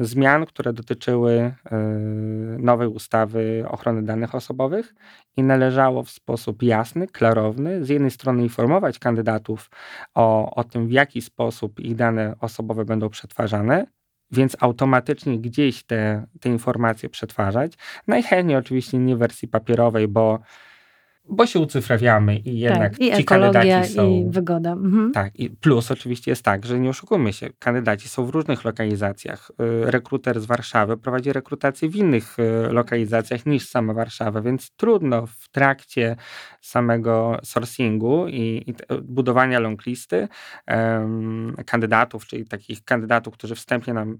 zmian, 0.00 0.46
które 0.46 0.72
dotyczyły 0.72 1.54
nowej 2.58 2.88
ustawy 2.88 3.64
ochrony 3.68 4.02
danych 4.02 4.34
osobowych 4.34 4.94
i 5.36 5.42
należało 5.42 6.02
w 6.02 6.10
sposób 6.10 6.62
jasny, 6.62 7.06
klarowny 7.06 7.84
z 7.84 7.88
jednej 7.88 8.10
strony 8.10 8.42
informować 8.42 8.98
kandydatów 8.98 9.70
o, 10.14 10.54
o 10.54 10.64
tym, 10.64 10.88
w 10.88 10.90
jaki 10.90 11.22
sposób 11.22 11.80
ich 11.80 11.94
dane 11.94 12.34
osobowe 12.40 12.84
będą 12.84 13.08
przetwarzane, 13.08 13.86
więc 14.30 14.56
automatycznie 14.60 15.38
gdzieś 15.38 15.84
te, 15.84 16.26
te 16.40 16.48
informacje 16.48 17.08
przetwarzać. 17.08 17.72
Najchętniej 18.06 18.56
oczywiście 18.56 18.98
nie 18.98 19.16
w 19.16 19.18
wersji 19.18 19.48
papierowej, 19.48 20.08
bo, 20.08 20.38
bo 21.28 21.46
się 21.46 21.58
ucyfrawiamy 21.58 22.38
i 22.38 22.58
jednak 22.58 22.92
tak, 22.92 23.00
i 23.00 23.16
ci 23.16 23.24
kandydaci 23.24 23.92
są... 23.92 24.10
i 24.10 24.24
wygoda. 24.30 24.72
Mhm. 24.72 25.12
Tak, 25.12 25.36
i 25.36 25.50
plus 25.50 25.90
oczywiście 25.90 26.30
jest 26.30 26.42
tak, 26.42 26.66
że 26.66 26.78
nie 26.78 26.90
oszukujmy 26.90 27.32
się, 27.32 27.50
kandydaci 27.58 28.08
są 28.08 28.26
w 28.26 28.30
różnych 28.30 28.64
lokalizacjach. 28.64 29.50
Y, 29.50 29.90
Rekruter 29.90 30.40
z 30.40 30.46
Warszawy 30.46 30.96
prowadzi 30.96 31.32
rekrutację 31.32 31.88
w 31.88 31.96
innych 31.96 32.38
y, 32.38 32.72
lokalizacjach 32.72 33.46
niż 33.46 33.68
sama 33.68 33.94
Warszawa, 33.94 34.40
więc 34.40 34.70
trudno 34.76 35.26
w 35.26 35.48
trakcie 35.48 36.16
samego 36.60 37.38
sourcingu 37.44 38.28
i, 38.28 38.64
i 38.66 38.74
budowania 39.02 39.60
longlisty 39.60 40.28
em, 40.66 41.56
kandydatów, 41.66 42.26
czyli 42.26 42.44
takich 42.44 42.84
kandydatów, 42.84 43.34
którzy 43.34 43.54
wstępnie 43.54 43.94
nam 43.94 44.18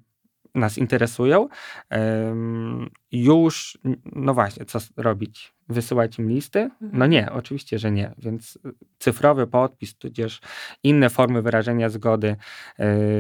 nas 0.55 0.79
interesują, 0.79 1.49
em, 1.91 2.91
już, 3.13 3.79
no 4.13 4.35
właśnie, 4.35 4.65
co 4.65 4.79
robić? 4.97 5.54
Wysyłać 5.69 6.19
im 6.19 6.29
listy? 6.31 6.71
No 6.81 7.07
nie, 7.07 7.33
oczywiście, 7.33 7.79
że 7.79 7.91
nie. 7.91 8.15
Więc 8.19 8.57
y, 8.67 8.73
cyfrowy 8.99 9.47
podpis, 9.47 9.97
tudzież 9.99 10.41
inne 10.83 11.11
formy 11.11 11.43
wyrażenia 11.43 11.89
zgody 11.89 12.37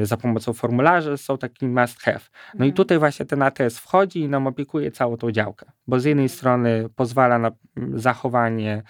y, 0.02 0.06
za 0.06 0.16
pomocą 0.16 0.52
formularzy 0.52 1.18
są 1.18 1.38
taki 1.38 1.66
must 1.66 2.00
have. 2.02 2.20
No 2.54 2.64
i 2.64 2.68
Mhm. 2.68 2.72
tutaj 2.72 2.98
właśnie 2.98 3.26
ten 3.26 3.42
ATS 3.42 3.78
wchodzi 3.78 4.20
i 4.20 4.28
nam 4.28 4.46
opiekuje 4.46 4.90
całą 4.90 5.16
tą 5.16 5.30
działkę, 5.30 5.66
bo 5.86 6.00
z 6.00 6.04
jednej 6.04 6.28
strony 6.28 6.88
pozwala 6.96 7.38
na 7.38 7.50
mm, 7.76 7.98
zachowanie 8.00 8.82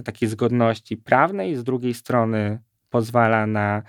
y, 0.00 0.02
takiej 0.02 0.28
zgodności 0.28 0.96
prawnej, 0.96 1.56
z 1.56 1.64
drugiej 1.64 1.94
strony 1.94 2.58
pozwala 2.94 3.46
na 3.46 3.82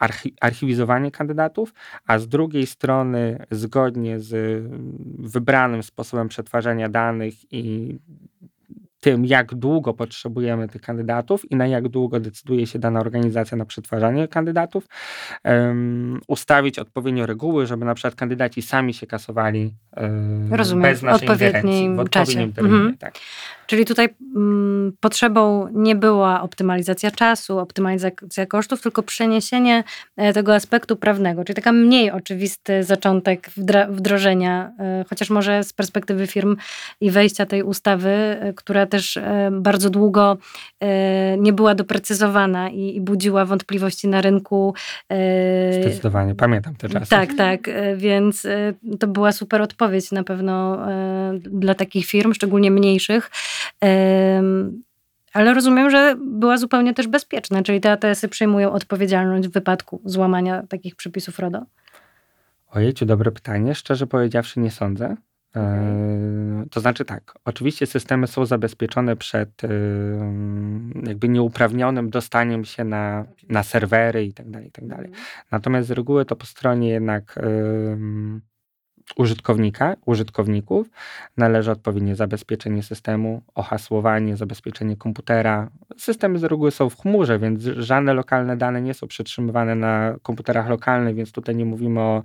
archi- 0.00 0.34
archiwizowanie 0.40 1.10
kandydatów, 1.10 1.74
a 2.06 2.18
z 2.18 2.28
drugiej 2.28 2.66
strony 2.66 3.46
zgodnie 3.50 4.20
z 4.20 4.62
wybranym 5.18 5.82
sposobem 5.82 6.28
przetwarzania 6.28 6.88
danych 6.88 7.52
i 7.52 7.98
tym, 9.00 9.24
jak 9.24 9.54
długo 9.54 9.94
potrzebujemy 9.94 10.68
tych 10.68 10.82
kandydatów 10.82 11.50
i 11.50 11.56
na 11.56 11.66
jak 11.66 11.88
długo 11.88 12.20
decyduje 12.20 12.66
się 12.66 12.78
dana 12.78 13.00
organizacja 13.00 13.58
na 13.58 13.64
przetwarzanie 13.64 14.28
kandydatów, 14.28 14.86
um, 15.44 16.20
ustawić 16.28 16.78
odpowiednio 16.78 17.26
reguły, 17.26 17.66
żeby 17.66 17.84
na 17.84 17.94
przykład 17.94 18.14
kandydaci 18.14 18.62
sami 18.62 18.94
się 18.94 19.06
kasowali 19.06 19.74
um, 19.96 20.54
Rozumiem. 20.54 20.82
bez 20.82 21.02
naszej 21.02 21.28
odpowiednim 21.28 21.96
w 21.96 22.00
odpowiednim 22.00 22.52
czasie. 22.52 22.54
terminie. 22.54 22.76
Mhm. 22.76 22.98
Tak. 22.98 23.14
Czyli 23.66 23.84
tutaj 23.84 24.08
mm, 24.36 24.92
potrzebą 25.00 25.68
nie 25.72 25.96
była 25.96 26.42
optymalizacja 26.42 27.10
czasu, 27.10 27.58
optymalizacja 27.58 28.46
kosztów, 28.46 28.82
tylko 28.82 29.02
przeniesienie 29.02 29.84
e, 30.16 30.32
tego 30.32 30.54
aspektu 30.54 30.96
prawnego, 30.96 31.44
czyli 31.44 31.56
taka 31.56 31.72
mniej 31.72 32.10
oczywisty 32.10 32.84
zaczątek 32.84 33.50
wdrożenia, 33.88 34.72
e, 34.78 35.04
chociaż 35.08 35.30
może 35.30 35.64
z 35.64 35.72
perspektywy 35.72 36.26
firm 36.26 36.56
i 37.00 37.10
wejścia 37.10 37.46
tej 37.46 37.62
ustawy, 37.62 38.10
e, 38.10 38.52
która 38.52 38.86
też 38.86 38.95
bardzo 39.52 39.90
długo 39.90 40.36
nie 41.38 41.52
była 41.52 41.74
doprecyzowana 41.74 42.70
i, 42.70 42.96
i 42.96 43.00
budziła 43.00 43.44
wątpliwości 43.44 44.08
na 44.08 44.20
rynku. 44.20 44.74
Zdecydowanie, 45.80 46.34
pamiętam 46.34 46.76
te 46.76 46.88
czasy. 46.88 47.10
Tak, 47.10 47.34
tak, 47.34 47.70
więc 47.96 48.46
to 49.00 49.06
była 49.06 49.32
super 49.32 49.62
odpowiedź 49.62 50.12
na 50.12 50.24
pewno 50.24 50.86
dla 51.38 51.74
takich 51.74 52.06
firm, 52.06 52.32
szczególnie 52.32 52.70
mniejszych. 52.70 53.30
Ale 55.32 55.54
rozumiem, 55.54 55.90
że 55.90 56.16
była 56.20 56.56
zupełnie 56.56 56.94
też 56.94 57.08
bezpieczna, 57.08 57.62
czyli 57.62 57.80
te 57.80 57.92
ATS-y 57.92 58.28
przejmują 58.28 58.72
odpowiedzialność 58.72 59.48
w 59.48 59.52
wypadku 59.52 60.00
złamania 60.04 60.62
takich 60.68 60.96
przepisów 60.96 61.38
RODO? 61.38 61.62
Ojejciu, 62.70 63.06
dobre 63.06 63.30
pytanie. 63.30 63.74
Szczerze 63.74 64.06
powiedziawszy 64.06 64.60
nie 64.60 64.70
sądzę. 64.70 65.16
Okay. 65.56 66.68
To 66.70 66.80
znaczy 66.80 67.04
tak, 67.04 67.34
oczywiście 67.44 67.86
systemy 67.86 68.26
są 68.26 68.46
zabezpieczone 68.46 69.16
przed 69.16 69.62
jakby 71.02 71.28
nieuprawnionym 71.28 72.10
dostaniem 72.10 72.64
się 72.64 72.84
na, 72.84 73.24
na 73.48 73.62
serwery 73.62 74.24
i 74.24 74.32
tak 74.32 74.50
dalej, 74.50 74.68
i 74.68 74.72
tak 74.72 74.86
dalej. 74.86 75.06
Mhm. 75.06 75.24
Natomiast 75.50 75.88
z 75.88 75.90
reguły 75.90 76.24
to 76.24 76.36
po 76.36 76.46
stronie 76.46 76.88
jednak 76.88 77.38
użytkownika, 79.16 79.96
użytkowników 80.06 80.90
należy 81.36 81.70
odpowiednie 81.70 82.16
zabezpieczenie 82.16 82.82
systemu, 82.82 83.42
ohasłowanie, 83.54 84.36
zabezpieczenie 84.36 84.96
komputera. 84.96 85.70
Systemy 85.96 86.38
z 86.38 86.44
reguły 86.44 86.70
są 86.70 86.90
w 86.90 87.00
chmurze, 87.00 87.38
więc 87.38 87.62
żadne 87.62 88.14
lokalne 88.14 88.56
dane 88.56 88.82
nie 88.82 88.94
są 88.94 89.06
przetrzymywane 89.06 89.74
na 89.74 90.14
komputerach 90.22 90.68
lokalnych, 90.68 91.14
więc 91.14 91.32
tutaj 91.32 91.56
nie 91.56 91.64
mówimy 91.64 92.00
o 92.00 92.22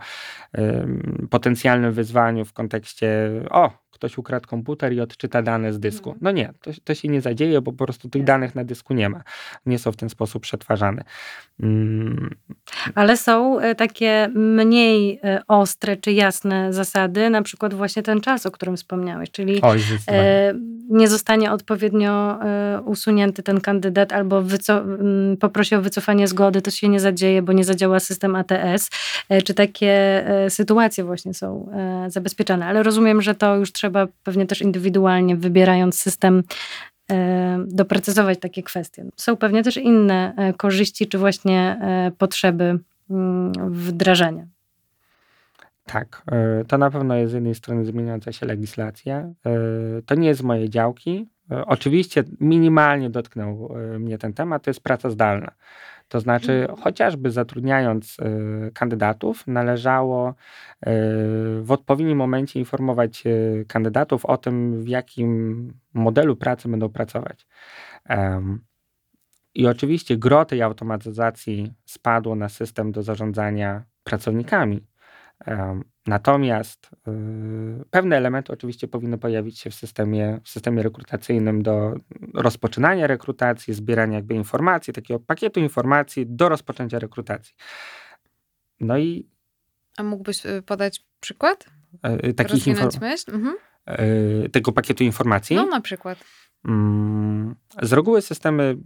y, 0.58 0.88
potencjalnym 1.30 1.94
wyzwaniu 1.94 2.46
w 2.46 2.54
kontekście 2.54 3.32
o, 3.50 3.72
ktoś 4.02 4.18
ukradł 4.18 4.48
komputer 4.48 4.94
i 4.94 5.02
odczyta 5.02 5.42
dane 5.42 5.74
z 5.74 5.80
dysku. 5.80 6.10
Mhm. 6.10 6.18
No 6.22 6.32
nie, 6.32 6.54
to, 6.62 6.72
to 6.84 6.96
się 6.96 7.08
nie 7.08 7.22
zadzieje, 7.22 7.62
bo 7.62 7.72
po 7.72 7.86
prostu 7.86 8.10
tych 8.10 8.24
danych 8.24 8.56
na 8.56 8.64
dysku 8.64 8.94
nie 8.94 9.10
ma. 9.10 9.24
Nie 9.66 9.80
są 9.80 9.92
w 9.92 9.96
ten 9.96 10.10
sposób 10.10 10.44
przetwarzane. 10.44 11.04
Mm. 11.60 12.36
Ale 12.96 13.18
są 13.18 13.60
e, 13.60 13.76
takie 13.76 14.30
mniej 14.36 15.20
e, 15.24 15.42
ostre 15.48 15.98
czy 15.98 16.12
jasne 16.12 16.74
zasady, 16.74 17.30
na 17.30 17.42
przykład 17.42 17.74
właśnie 17.74 18.04
ten 18.04 18.22
czas, 18.22 18.46
o 18.46 18.52
którym 18.52 18.78
wspomniałeś, 18.78 19.32
czyli 19.32 19.62
Oj, 19.62 19.80
e, 20.10 20.54
nie 20.90 21.08
zostanie 21.08 21.52
odpowiednio 21.52 22.40
usunięty 22.86 23.44
ten 23.44 23.62
kandydat 23.62 24.14
albo 24.14 24.44
poprosi 25.40 25.76
o 25.76 25.82
wycofanie 25.82 26.28
zgody, 26.28 26.62
to 26.62 26.72
się 26.72 26.90
nie 26.90 27.00
zadzieje, 27.00 27.42
bo 27.42 27.54
nie 27.54 27.64
zadziała 27.64 28.00
system 28.00 28.36
ATS. 28.36 28.90
Czy 29.44 29.54
takie 29.54 30.24
sytuacje 30.50 31.04
właśnie 31.04 31.34
są 31.34 31.72
zabezpieczane? 32.08 32.66
Ale 32.66 32.84
rozumiem, 32.84 33.22
że 33.22 33.36
to 33.36 33.56
już 33.56 33.72
trzeba 33.72 33.91
pewnie 34.24 34.46
też 34.46 34.62
indywidualnie, 34.62 35.36
wybierając 35.36 36.00
system, 36.00 36.44
e, 37.12 37.66
doprecyzować 37.68 38.40
takie 38.40 38.64
kwestie. 38.64 39.06
Są 39.16 39.38
pewnie 39.38 39.64
też 39.64 39.78
inne 39.78 40.34
e, 40.38 40.54
korzyści, 40.54 41.08
czy 41.08 41.18
właśnie 41.18 41.80
e, 41.82 42.12
potrzeby 42.18 42.80
mm, 43.10 43.52
wdrażania. 43.72 44.46
Tak, 45.86 46.24
to 46.68 46.78
na 46.78 46.92
pewno 46.92 47.16
jest 47.16 47.32
z 47.32 47.34
jednej 47.34 47.56
strony 47.56 47.86
zmieniająca 47.86 48.32
się 48.32 48.46
legislacja. 48.46 49.30
To 50.06 50.16
nie 50.16 50.28
jest 50.28 50.44
moje 50.44 50.70
działki. 50.70 51.28
Oczywiście 51.50 52.24
minimalnie 52.40 53.10
dotknął 53.10 53.76
mnie 54.00 54.18
ten 54.18 54.34
temat, 54.34 54.64
to 54.64 54.70
jest 54.70 54.84
praca 54.84 55.10
zdalna. 55.10 55.52
To 56.12 56.20
znaczy, 56.20 56.52
mhm. 56.62 56.80
chociażby 56.80 57.32
zatrudniając 57.32 58.20
y, 58.20 58.72
kandydatów, 58.74 59.48
należało 59.48 60.30
y, 60.30 60.34
w 61.62 61.68
odpowiednim 61.70 62.18
momencie 62.18 62.60
informować 62.60 63.24
y, 63.26 63.66
kandydatów 63.68 64.26
o 64.26 64.38
tym, 64.38 64.84
w 64.84 64.88
jakim 64.88 65.74
modelu 65.94 66.36
pracy 66.36 66.70
będą 66.70 66.90
pracować. 66.90 67.48
I 69.56 69.68
oczywiście 69.68 70.18
gro 70.18 70.46
tej 70.46 70.62
automatyzacji 70.62 71.74
spadło 71.86 72.36
na 72.36 72.50
system 72.50 72.92
do 72.92 73.04
zarządzania 73.04 73.84
pracownikami. 74.04 74.86
Natomiast 76.08 76.90
y, 77.08 77.86
pewne 77.92 78.18
elementy 78.18 78.54
oczywiście 78.54 78.88
powinny 78.88 79.18
pojawić 79.18 79.60
się 79.60 79.70
w 79.70 79.76
systemie, 79.76 80.40
w 80.44 80.50
systemie 80.50 80.84
rekrutacyjnym 80.84 81.64
do 81.64 81.94
rozpoczynania 82.34 83.08
rekrutacji, 83.08 83.74
zbierania 83.74 84.16
jakby 84.16 84.34
informacji, 84.34 84.94
takiego 84.94 85.20
pakietu 85.20 85.60
informacji 85.60 86.26
do 86.28 86.50
rozpoczęcia 86.50 87.00
rekrutacji. 87.00 87.56
No 88.80 88.98
i. 88.98 89.30
A 89.98 90.04
mógłbyś 90.04 90.46
y, 90.46 90.62
podać 90.62 91.06
przykład? 91.20 91.66
Yy, 92.24 92.34
takich 92.34 92.64
infor- 92.64 93.02
myśl? 93.02 93.32
Mhm. 93.32 93.56
Yy, 93.88 94.50
tego 94.50 94.72
pakietu 94.72 95.04
informacji? 95.04 95.56
No, 95.56 95.66
na 95.66 95.82
przykład. 95.82 96.18
Mm, 96.68 97.56
z 97.82 97.94
reguły 97.94 98.22
systemy 98.22 98.78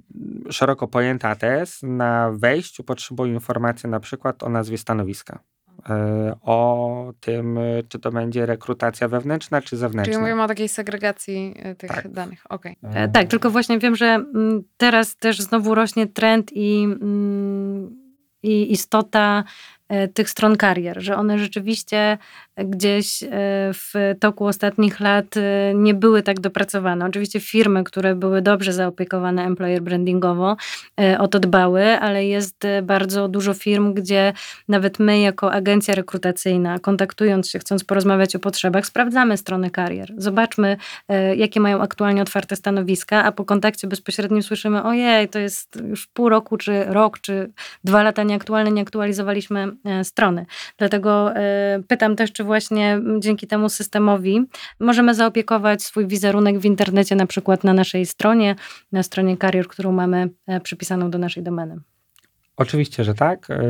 szeroko 0.49 0.87
pojęte 0.87 1.29
ATS 1.29 1.79
na 1.83 2.31
wejściu 2.31 2.83
potrzebują 2.83 3.33
informacji 3.33 3.89
na 3.89 3.99
przykład 3.99 4.43
o 4.43 4.49
nazwie 4.49 4.77
stanowiska. 4.77 5.39
E, 5.89 6.35
o 6.41 7.13
tym, 7.19 7.59
czy 7.89 7.99
to 7.99 8.11
będzie 8.11 8.45
rekrutacja 8.45 9.07
wewnętrzna, 9.07 9.61
czy 9.61 9.77
zewnętrzna. 9.77 10.13
Czyli 10.13 10.23
mówimy 10.23 10.43
o 10.43 10.47
takiej 10.47 10.69
segregacji 10.69 11.55
e, 11.57 11.75
tych 11.75 11.91
tak. 11.91 12.11
danych. 12.11 12.43
Okay. 12.49 12.75
E, 12.83 13.07
tak, 13.07 13.27
tylko 13.27 13.51
właśnie 13.51 13.79
wiem, 13.79 13.95
że 13.95 14.05
mm, 14.05 14.63
teraz 14.77 15.15
też 15.15 15.41
znowu 15.41 15.75
rośnie 15.75 16.07
trend 16.07 16.51
i, 16.53 16.83
mm, 16.83 17.95
i 18.43 18.71
istota 18.71 19.43
tych 20.13 20.29
stron 20.29 20.57
karier, 20.57 21.01
że 21.01 21.15
one 21.15 21.39
rzeczywiście 21.39 22.17
gdzieś 22.57 23.23
e, 23.23 23.27
w 23.73 23.93
toku 24.19 24.45
ostatnich 24.45 24.99
lat 24.99 25.37
e, 25.37 25.73
nie 25.73 25.93
były 25.93 26.23
tak 26.23 26.39
dopracowane. 26.39 27.05
Oczywiście 27.05 27.39
firmy, 27.39 27.83
które 27.83 28.15
były 28.15 28.41
dobrze 28.41 28.73
zaopiekowane 28.73 29.45
employer 29.45 29.81
brandingowo, 29.81 30.57
e, 31.01 31.19
o 31.19 31.27
to 31.27 31.39
dbały, 31.39 31.83
ale 31.99 32.25
jest 32.25 32.63
bardzo 32.83 33.27
dużo 33.27 33.53
firm, 33.53 33.93
gdzie 33.93 34.33
nawet 34.67 34.99
my, 34.99 35.19
jako 35.19 35.51
agencja 35.51 35.95
rekrutacyjna, 35.95 36.79
kontaktując 36.79 37.49
się, 37.49 37.59
chcąc 37.59 37.83
porozmawiać 37.83 38.35
o 38.35 38.39
potrzebach, 38.39 38.85
sprawdzamy 38.85 39.37
strony 39.37 39.69
karier. 39.69 40.13
Zobaczmy, 40.17 40.77
jakie 41.35 41.59
mają 41.59 41.81
aktualnie 41.81 42.21
otwarte 42.21 42.55
stanowiska, 42.55 43.23
a 43.23 43.31
po 43.31 43.45
kontakcie 43.45 43.87
bezpośrednim 43.87 44.43
słyszymy: 44.43 44.83
ojej, 44.83 45.29
to 45.29 45.39
jest 45.39 45.81
już 45.89 46.07
pół 46.07 46.29
roku, 46.29 46.57
czy 46.57 46.83
rok, 46.83 47.19
czy 47.19 47.51
dwa 47.83 48.03
lata 48.03 48.23
nieaktualne, 48.23 48.71
nie 48.71 48.81
aktualizowaliśmy 48.81 49.74
strony. 50.03 50.45
Dlatego 50.77 51.33
pytam 51.87 52.15
też, 52.15 52.31
czy 52.31 52.43
właśnie 52.43 52.99
dzięki 53.19 53.47
temu 53.47 53.69
systemowi 53.69 54.45
możemy 54.79 55.15
zaopiekować 55.15 55.83
swój 55.83 56.07
wizerunek 56.07 56.59
w 56.59 56.65
internecie, 56.65 57.15
na 57.15 57.25
przykład 57.25 57.63
na 57.63 57.73
naszej 57.73 58.05
stronie, 58.05 58.55
na 58.91 59.03
stronie 59.03 59.37
karier, 59.37 59.67
którą 59.67 59.91
mamy 59.91 60.29
e, 60.47 60.59
przypisaną 60.59 61.09
do 61.09 61.17
naszej 61.17 61.43
domeny. 61.43 61.79
Oczywiście, 62.57 63.03
że 63.03 63.13
tak. 63.13 63.47
E, 63.49 63.63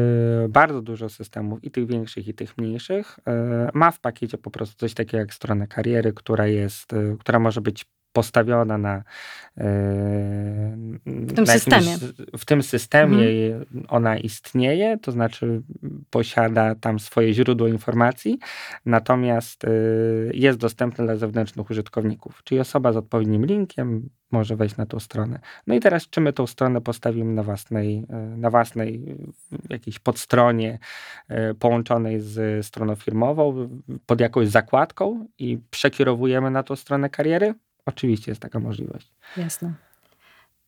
bardzo 0.49 0.81
dużo 0.81 1.09
systemów, 1.09 1.63
i 1.63 1.71
tych 1.71 1.87
większych, 1.87 2.27
i 2.27 2.33
tych 2.33 2.57
mniejszych, 2.57 3.19
e, 3.27 3.69
ma 3.73 3.91
w 3.91 3.99
pakiecie 3.99 4.37
po 4.37 4.51
prostu 4.51 4.75
coś 4.77 4.93
takiego 4.93 5.17
jak 5.17 5.33
stronę 5.33 5.67
kariery, 5.67 6.13
która 6.13 6.47
jest, 6.47 6.91
która 7.19 7.39
może 7.39 7.61
być 7.61 7.85
postawiona 8.15 8.77
na, 8.77 9.03
w 11.05 11.33
tym 11.35 11.45
na 11.45 11.53
systemie. 11.53 11.91
Jakimś, 11.91 12.11
w 12.37 12.45
tym 12.45 12.63
systemie 12.63 13.27
mhm. 13.27 13.85
ona 13.87 14.17
istnieje, 14.17 14.97
to 14.97 15.11
znaczy 15.11 15.61
posiada 16.09 16.75
tam 16.75 16.99
swoje 16.99 17.33
źródło 17.33 17.67
informacji, 17.67 18.39
natomiast 18.85 19.63
y, 19.63 20.31
jest 20.33 20.59
dostępna 20.59 21.05
dla 21.05 21.15
zewnętrznych 21.15 21.69
użytkowników, 21.69 22.41
czyli 22.43 22.59
osoba 22.59 22.91
z 22.91 22.97
odpowiednim 22.97 23.45
linkiem 23.45 24.09
może 24.31 24.55
wejść 24.55 24.77
na 24.77 24.85
tą 24.85 24.99
stronę. 24.99 25.39
No 25.67 25.75
i 25.75 25.79
teraz, 25.79 26.09
czy 26.09 26.21
my 26.21 26.33
tą 26.33 26.47
stronę 26.47 26.81
postawimy 26.81 27.33
na 27.33 27.43
własnej, 27.43 28.05
y, 28.33 28.37
na 28.37 28.49
własnej 28.49 29.15
jakiejś 29.69 29.99
podstronie 29.99 30.79
połączonej 31.59 32.19
z 32.19 32.65
stroną 32.65 32.95
firmową, 32.95 33.69
pod 34.05 34.21
jakąś 34.21 34.47
zakładką 34.47 35.27
i 35.39 35.59
przekierowujemy 35.69 36.51
na 36.51 36.63
tą 36.63 36.75
stronę 36.75 37.09
kariery? 37.09 37.53
Oczywiście 37.85 38.31
jest 38.31 38.41
taka 38.41 38.59
możliwość. 38.59 39.11
Jasne. 39.37 39.73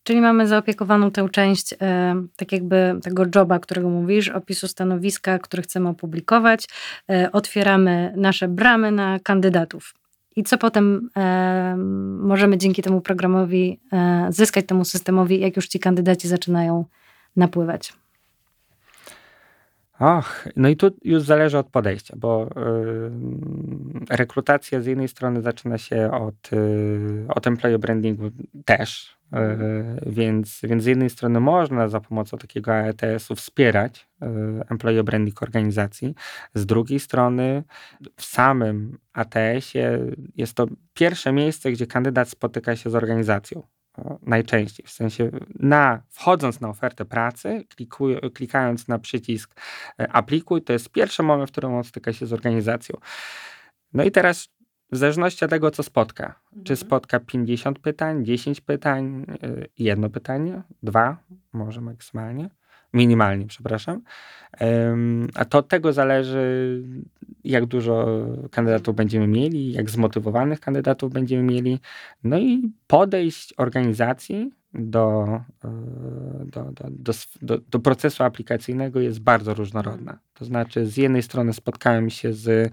Czyli 0.04 0.22
mamy 0.22 0.48
zaopiekowaną 0.48 1.12
tę 1.12 1.30
część, 1.32 1.74
e, 1.82 2.16
tak 2.36 2.52
jakby 2.52 3.00
tego 3.04 3.24
joba, 3.36 3.60
którego 3.60 3.90
mówisz, 3.90 4.30
opisu 4.30 4.68
stanowiska, 4.68 5.40
który 5.40 5.64
chcemy 5.64 5.90
opublikować. 5.90 6.68
E, 7.10 7.32
otwieramy 7.32 8.14
nasze 8.18 8.48
bramy 8.48 8.92
na 8.92 9.20
kandydatów. 9.20 9.94
i 10.36 10.44
co 10.44 10.58
potem 10.58 11.10
e, 11.18 11.76
możemy 12.20 12.58
dzięki 12.58 12.82
temu 12.82 13.02
programowi 13.02 13.80
e, 13.94 14.28
zyskać, 14.30 14.66
temu 14.66 14.86
systemowi, 14.86 15.40
jak 15.40 15.56
już 15.56 15.68
ci 15.68 15.80
kandydaci 15.80 16.28
zaczynają 16.28 16.86
napływać. 17.36 17.94
Och, 20.00 20.48
no 20.56 20.70
i 20.70 20.76
tu 20.76 20.92
już 21.04 21.24
zależy 21.24 21.58
od 21.58 21.70
podejścia, 21.70 22.16
bo 22.18 22.50
y, 24.12 24.16
rekrutacja 24.16 24.82
z 24.82 24.86
jednej 24.86 25.08
strony 25.08 25.42
zaczyna 25.42 25.78
się 25.78 26.12
od, 26.12 26.54
y, 26.54 27.26
od 27.28 27.48
employee 27.48 27.78
brandingu 27.78 28.32
też, 28.66 29.18
y, 29.34 29.38
więc, 30.06 30.60
więc 30.64 30.84
z 30.84 30.86
jednej 30.86 31.10
strony 31.10 31.40
można 31.40 31.88
za 31.88 32.00
pomocą 32.00 32.38
takiego 32.38 32.74
AETS-u 32.74 33.36
wspierać 33.36 34.08
y, 34.24 34.26
employee 34.70 35.04
branding 35.04 35.44
organizacji, 35.44 36.16
z 36.54 36.66
drugiej 36.66 37.00
strony 37.00 37.64
w 38.16 38.26
samym 38.26 38.98
ATS-ie 39.14 40.00
jest 40.36 40.54
to 40.54 40.68
pierwsze 40.94 41.32
miejsce, 41.32 41.72
gdzie 41.72 41.88
kandydat 41.88 42.30
spotyka 42.30 42.76
się 42.76 42.90
z 42.90 42.96
organizacją 42.96 43.64
najczęściej. 44.22 44.86
W 44.86 44.92
sensie 44.92 45.32
na, 45.60 46.02
wchodząc 46.10 46.62
na 46.62 46.70
ofertę 46.70 47.06
pracy, 47.06 47.64
klikuj, 47.70 48.18
klikając 48.34 48.88
na 48.88 49.00
przycisk 49.00 49.62
e, 50.00 50.12
aplikuj, 50.12 50.62
to 50.62 50.74
jest 50.74 50.90
pierwszy 50.90 51.24
moment, 51.24 51.50
w 51.50 51.52
którym 51.52 51.74
on 51.74 51.84
styka 51.84 52.14
się 52.14 52.26
z 52.26 52.34
organizacją. 52.34 52.98
No 53.94 54.04
i 54.04 54.12
teraz 54.12 54.50
w 54.92 54.98
zależności 54.98 55.46
od 55.46 55.52
tego, 55.52 55.72
co 55.72 55.84
spotka. 55.84 56.26
Mhm. 56.26 56.64
Czy 56.64 56.76
spotka 56.76 57.20
50 57.20 57.80
pytań, 57.80 58.26
10 58.26 58.62
pytań, 58.62 59.26
e, 59.44 59.66
jedno 59.78 60.10
pytanie, 60.10 60.62
dwa, 60.84 61.18
może 61.54 61.82
maksymalnie, 61.82 62.50
minimalnie, 62.98 63.48
przepraszam. 63.48 64.02
A 65.36 65.46
to 65.46 65.58
od 65.58 65.68
tego 65.68 65.94
zależy, 65.94 66.84
jak 67.44 67.66
dużo 67.66 68.26
kandydatów 68.52 68.96
będziemy 68.96 69.28
mieli, 69.28 69.72
jak 69.72 69.90
zmotywowanych 69.90 70.60
kandydatów 70.60 71.14
będziemy 71.14 71.44
mieli, 71.44 71.80
no 72.24 72.40
i 72.40 72.72
podejść 72.88 73.54
organizacji 73.58 74.52
do, 74.74 75.26
e, 75.64 75.70
do, 76.46 76.72
do, 76.90 77.14
do, 77.42 77.58
do 77.72 77.80
procesu 77.80 78.24
aplikacyjnego 78.24 79.00
jest 79.00 79.20
bardzo 79.20 79.54
różnorodna. 79.54 80.20
To 80.34 80.46
znaczy, 80.46 80.86
z 80.86 80.98
jednej 80.98 81.24
strony 81.24 81.54
spotkałem 81.54 82.10
się 82.10 82.34
z 82.34 82.72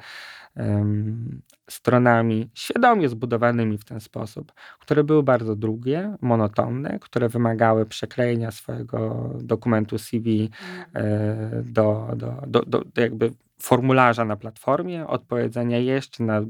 stronami 1.70 2.50
świadomie 2.54 3.08
zbudowanymi 3.08 3.78
w 3.78 3.84
ten 3.84 4.00
sposób, 4.00 4.52
które 4.80 5.04
były 5.04 5.22
bardzo 5.22 5.56
długie, 5.56 6.16
monotonne, 6.20 6.98
które 6.98 7.28
wymagały 7.28 7.86
przeklejenia 7.86 8.50
swojego 8.50 9.30
dokumentu 9.42 9.98
CV 9.98 10.50
e, 10.94 11.62
do, 11.64 12.08
do, 12.16 12.42
do, 12.46 12.62
do, 12.62 12.84
do 12.84 13.00
jakby 13.02 13.30
formularza 13.62 14.24
na 14.24 14.36
platformie, 14.36 15.06
odpowiedzenia 15.06 15.78
jeszcze 15.78 16.24
na 16.24 16.40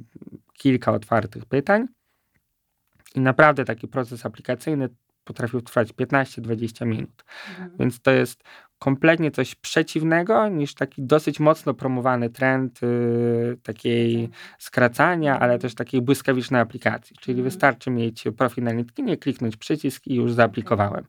kilka 0.53 0.93
otwartych 0.93 1.45
pytań. 1.45 1.87
I 3.15 3.21
naprawdę 3.21 3.65
taki 3.65 3.89
proces 3.89 4.27
aplikacyjny 4.27 4.89
potrafił 5.25 5.61
trwać 5.61 5.93
15-20 5.93 6.87
minut. 6.87 7.25
Mhm. 7.51 7.71
Więc 7.79 8.01
to 8.01 8.11
jest 8.11 8.45
kompletnie 8.79 9.31
coś 9.31 9.55
przeciwnego 9.55 10.49
niż 10.49 10.75
taki 10.75 11.03
dosyć 11.03 11.41
mocno 11.41 11.75
promowany 11.75 12.31
trend 12.31 12.81
y, 12.83 13.57
takiej 13.63 14.29
tak. 14.29 14.39
skracania, 14.59 15.41
ale 15.41 15.59
też 15.59 15.75
takiej 15.75 16.03
błyskawicznej 16.03 16.61
aplikacji. 16.61 17.17
Czyli 17.21 17.33
mhm. 17.33 17.45
wystarczy 17.45 17.91
mieć 17.91 18.25
profil 18.37 18.65
na 18.65 18.73
LinkedInie, 18.73 19.17
kliknąć 19.17 19.57
przycisk 19.57 20.07
i 20.07 20.15
już 20.15 20.33
zaaplikowałem. 20.33 21.05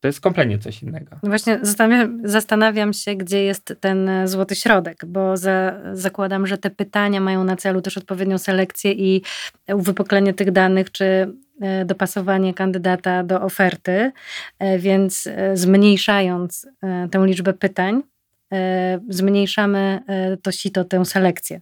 To 0.00 0.08
jest 0.08 0.20
kompletnie 0.20 0.58
coś 0.58 0.82
innego. 0.82 1.16
No 1.22 1.28
właśnie 1.28 1.58
zastanawiam, 1.62 2.20
zastanawiam, 2.24 2.92
się, 2.92 3.14
gdzie 3.14 3.44
jest 3.44 3.74
ten 3.80 4.10
złoty 4.24 4.54
środek, 4.54 5.04
bo 5.06 5.36
za, 5.36 5.80
zakładam, 5.92 6.46
że 6.46 6.58
te 6.58 6.70
pytania 6.70 7.20
mają 7.20 7.44
na 7.44 7.56
celu 7.56 7.80
też 7.80 7.98
odpowiednią 7.98 8.38
selekcję 8.38 8.92
i 8.92 9.22
uwypuklenie 9.68 10.34
tych 10.34 10.50
danych, 10.50 10.92
czy 10.92 11.32
E, 11.60 11.84
dopasowanie 11.84 12.54
kandydata 12.54 13.22
do 13.22 13.40
oferty, 13.40 14.12
e, 14.58 14.78
więc 14.78 15.26
e, 15.26 15.56
zmniejszając 15.56 16.68
tę 17.10 17.26
liczbę 17.26 17.52
pytań, 17.52 18.02
zmniejszamy 19.08 20.00
to 20.42 20.52
sito, 20.52 20.84
tę 20.84 21.04
selekcję. 21.04 21.60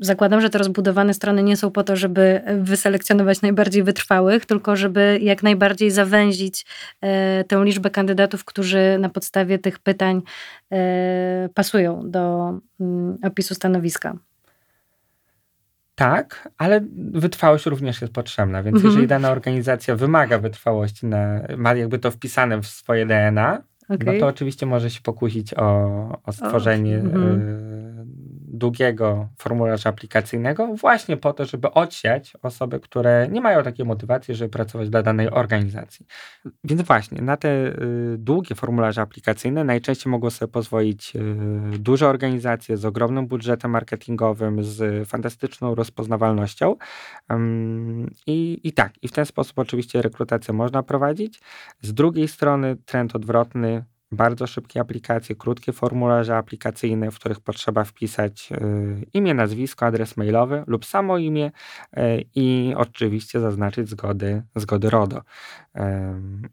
Zakładam, 0.00 0.40
że 0.40 0.50
te 0.50 0.58
rozbudowane 0.58 1.14
strony 1.14 1.42
nie 1.42 1.56
są 1.56 1.70
po 1.70 1.84
to, 1.84 1.96
żeby 1.96 2.40
wyselekcjonować 2.60 3.42
najbardziej 3.42 3.82
wytrwałych, 3.82 4.46
tylko 4.46 4.76
żeby 4.76 5.18
jak 5.22 5.42
najbardziej 5.42 5.90
zawęzić 5.90 6.66
tę 7.48 7.64
liczbę 7.64 7.90
kandydatów, 7.90 8.44
którzy 8.44 8.96
na 9.00 9.08
podstawie 9.08 9.58
tych 9.58 9.78
pytań 9.78 10.22
pasują 11.54 12.10
do 12.10 12.52
mm, 12.80 13.18
opisu 13.22 13.54
stanowiska. 13.54 14.18
Tak, 15.94 16.48
ale 16.58 16.80
wytrwałość 17.12 17.66
również 17.66 18.00
jest 18.00 18.12
potrzebna, 18.12 18.62
więc 18.62 18.74
mhm. 18.74 18.92
jeżeli 18.92 19.06
dana 19.06 19.30
organizacja 19.30 19.96
wymaga 19.96 20.38
wytrwałości, 20.38 21.06
na, 21.06 21.40
ma 21.56 21.74
jakby 21.74 21.98
to 21.98 22.10
wpisane 22.10 22.62
w 22.62 22.66
swoje 22.66 23.06
DNA, 23.06 23.62
okay. 23.88 23.98
no 24.06 24.20
to 24.20 24.26
oczywiście 24.26 24.66
może 24.66 24.90
się 24.90 25.00
pokusić 25.00 25.54
o, 25.54 26.22
o 26.24 26.32
stworzenie 26.32 26.98
o, 26.98 27.00
mhm. 27.00 27.40
y, 27.40 28.27
długiego 28.58 29.28
formularza 29.38 29.90
aplikacyjnego, 29.90 30.66
właśnie 30.66 31.16
po 31.16 31.32
to, 31.32 31.44
żeby 31.44 31.70
odsiać 31.70 32.32
osoby, 32.42 32.80
które 32.80 33.28
nie 33.30 33.40
mają 33.40 33.62
takiej 33.62 33.86
motywacji, 33.86 34.34
żeby 34.34 34.50
pracować 34.50 34.90
dla 34.90 35.02
danej 35.02 35.30
organizacji. 35.30 36.06
Więc 36.64 36.82
właśnie, 36.82 37.22
na 37.22 37.36
te 37.36 37.48
y, 37.48 38.16
długie 38.18 38.54
formularze 38.54 39.00
aplikacyjne 39.00 39.64
najczęściej 39.64 40.10
mogą 40.10 40.30
sobie 40.30 40.52
pozwolić 40.52 41.16
y, 41.16 41.78
duże 41.78 42.08
organizacje 42.08 42.76
z 42.76 42.84
ogromnym 42.84 43.26
budżetem 43.26 43.70
marketingowym, 43.70 44.64
z 44.64 45.08
fantastyczną 45.08 45.74
rozpoznawalnością. 45.74 46.76
I, 48.26 48.60
I 48.64 48.72
tak, 48.72 48.92
i 49.02 49.08
w 49.08 49.12
ten 49.12 49.26
sposób 49.26 49.58
oczywiście 49.58 50.02
rekrutację 50.02 50.54
można 50.54 50.82
prowadzić. 50.82 51.40
Z 51.82 51.94
drugiej 51.94 52.28
strony 52.28 52.76
trend 52.86 53.16
odwrotny, 53.16 53.84
bardzo 54.12 54.46
szybkie 54.46 54.80
aplikacje, 54.80 55.36
krótkie 55.36 55.72
formularze 55.72 56.36
aplikacyjne, 56.36 57.10
w 57.10 57.18
których 57.18 57.40
potrzeba 57.40 57.84
wpisać 57.84 58.52
y, 58.52 59.06
imię, 59.14 59.34
nazwisko, 59.34 59.86
adres 59.86 60.16
mailowy 60.16 60.64
lub 60.66 60.84
samo 60.84 61.18
imię 61.18 61.50
y, 61.96 62.24
i 62.34 62.74
oczywiście 62.76 63.40
zaznaczyć 63.40 63.88
zgody, 63.88 64.42
zgody 64.56 64.90
RODO. 64.90 65.22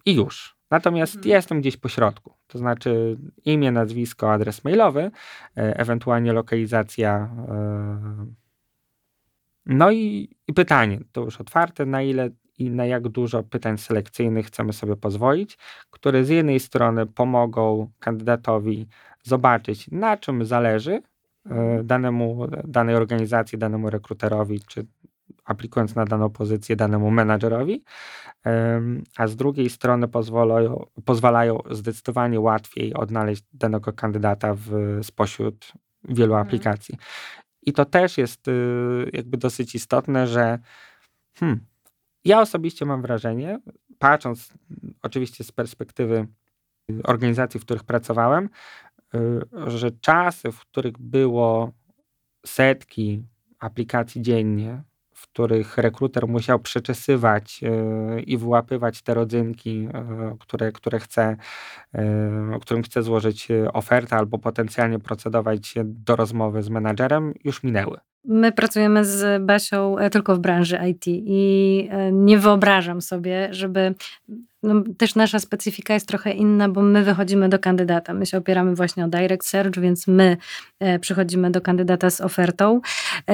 I 0.06 0.15
już. 0.15 0.56
Natomiast 0.72 1.15
mhm. 1.15 1.32
jestem 1.32 1.62
gdzieś 1.62 1.78
po 1.78 1.89
środku, 1.89 2.34
to 2.48 2.58
znaczy 2.58 3.18
imię, 3.46 3.72
nazwisko, 3.72 4.34
adres 4.34 4.63
mailowy, 4.63 5.02
y, 5.04 5.12
ewentualnie 5.56 6.34
lokalizacja. 6.34 7.30
No 9.65 9.91
i, 9.91 10.36
i 10.48 10.54
pytanie, 10.54 11.00
to 11.12 11.22
już 11.22 11.41
otwarte, 11.41 11.86
na 11.86 12.02
ile 12.02 12.30
i 12.58 12.70
na 12.70 12.86
jak 12.86 13.08
dużo 13.08 13.44
pytań 13.44 13.78
selekcyjnych 13.78 14.46
chcemy 14.46 14.74
sobie 14.74 14.96
pozwolić, 14.96 15.58
które 15.91 16.26
z 16.26 16.30
jednej 16.30 16.60
strony 16.60 17.06
pomogą 17.06 17.91
kandydatowi 18.00 18.88
zobaczyć, 19.24 19.91
na 19.91 20.18
czym 20.18 20.46
zależy 20.46 21.02
e, 21.50 21.84
danemu, 21.84 22.48
danej 22.63 22.96
organizacji, 22.96 23.58
danemu 23.58 23.89
rekruterowi, 23.89 24.62
czy 24.68 24.86
aplikując 25.46 25.96
na 25.96 26.06
daną 26.06 26.30
pozycję 26.30 26.76
danemu 26.76 27.12
menadżerowi, 27.12 27.84
a 29.18 29.28
z 29.28 29.36
drugiej 29.36 29.70
strony 29.70 30.08
pozwalają, 30.08 30.86
pozwalają 31.06 31.60
zdecydowanie 31.72 32.39
łatwiej 32.39 32.94
odnaleźć 32.94 33.44
danego 33.54 33.94
kandydata 33.94 34.54
w, 34.54 35.00
spośród 35.04 35.72
wielu 36.04 36.34
mhm. 36.34 36.48
aplikacji. 36.48 36.98
I 37.62 37.74
to 37.74 37.86
też 37.86 38.18
jest 38.18 38.48
y, 38.48 39.10
jakby 39.13 39.38
dosyć 39.38 39.76
istotne, 39.76 40.28
że 40.28 40.60
hmm, 41.39 41.65
ja 42.25 42.41
osobiście 42.41 42.85
mam 42.85 43.01
wrażenie, 43.01 43.59
patrząc 43.99 44.53
oczywiście 45.01 45.43
z 45.43 45.51
perspektywy 45.51 46.27
organizacji, 47.03 47.59
w 47.59 47.63
których 47.63 47.83
pracowałem, 47.83 48.49
y, 49.15 49.19
że 49.67 49.91
czasy, 49.91 50.51
w 50.51 50.59
których 50.59 50.97
było 50.99 51.71
setki 52.45 53.23
aplikacji 53.59 54.21
dziennie, 54.21 54.83
w 55.15 55.28
których 55.28 55.78
rekruter 55.78 56.28
musiał 56.28 56.60
przeczesywać 56.60 57.63
y, 57.63 58.21
i 58.21 58.38
wyłapywać 58.38 59.01
te 59.01 59.13
rodzynki, 59.13 59.88
y, 60.34 60.38
które, 60.39 60.71
które 60.71 60.99
chce, 60.99 61.38
którym 62.62 62.84
chce 62.84 63.04
złożyć 63.04 63.47
ofertę 63.73 64.15
albo 64.15 64.38
potencjalnie 64.38 64.99
procedować 64.99 65.73
do 65.84 66.15
rozmowy 66.15 66.63
z 66.63 66.69
menadżerem, 66.69 67.34
już 67.43 67.63
minęły. 67.63 67.97
My 68.28 68.51
pracujemy 68.51 69.06
z 69.06 69.43
Basią 69.43 69.97
e, 69.97 70.10
tylko 70.10 70.36
w 70.36 70.39
branży 70.39 70.80
IT 70.89 71.04
i 71.08 71.88
e, 71.91 72.12
nie 72.12 72.38
wyobrażam 72.38 73.01
sobie, 73.01 73.47
żeby 73.51 73.95
no, 74.65 74.84
też 74.97 75.15
nasza 75.15 75.39
specyfika 75.39 75.93
jest 75.93 76.08
trochę 76.08 76.32
inna, 76.32 76.69
bo 76.69 76.82
my 76.82 77.04
wychodzimy 77.04 77.49
do 77.49 77.60
kandydata. 77.60 78.13
My 78.13 78.25
się 78.25 78.38
opieramy 78.38 78.75
właśnie 78.75 79.06
o 79.06 79.08
direct 79.08 79.47
search, 79.47 79.80
więc 79.80 80.08
my 80.08 80.38
e, 80.80 80.99
przychodzimy 80.99 81.51
do 81.51 81.62
kandydata 81.62 82.10
z 82.10 82.21
ofertą, 82.21 82.75
e, 82.78 82.82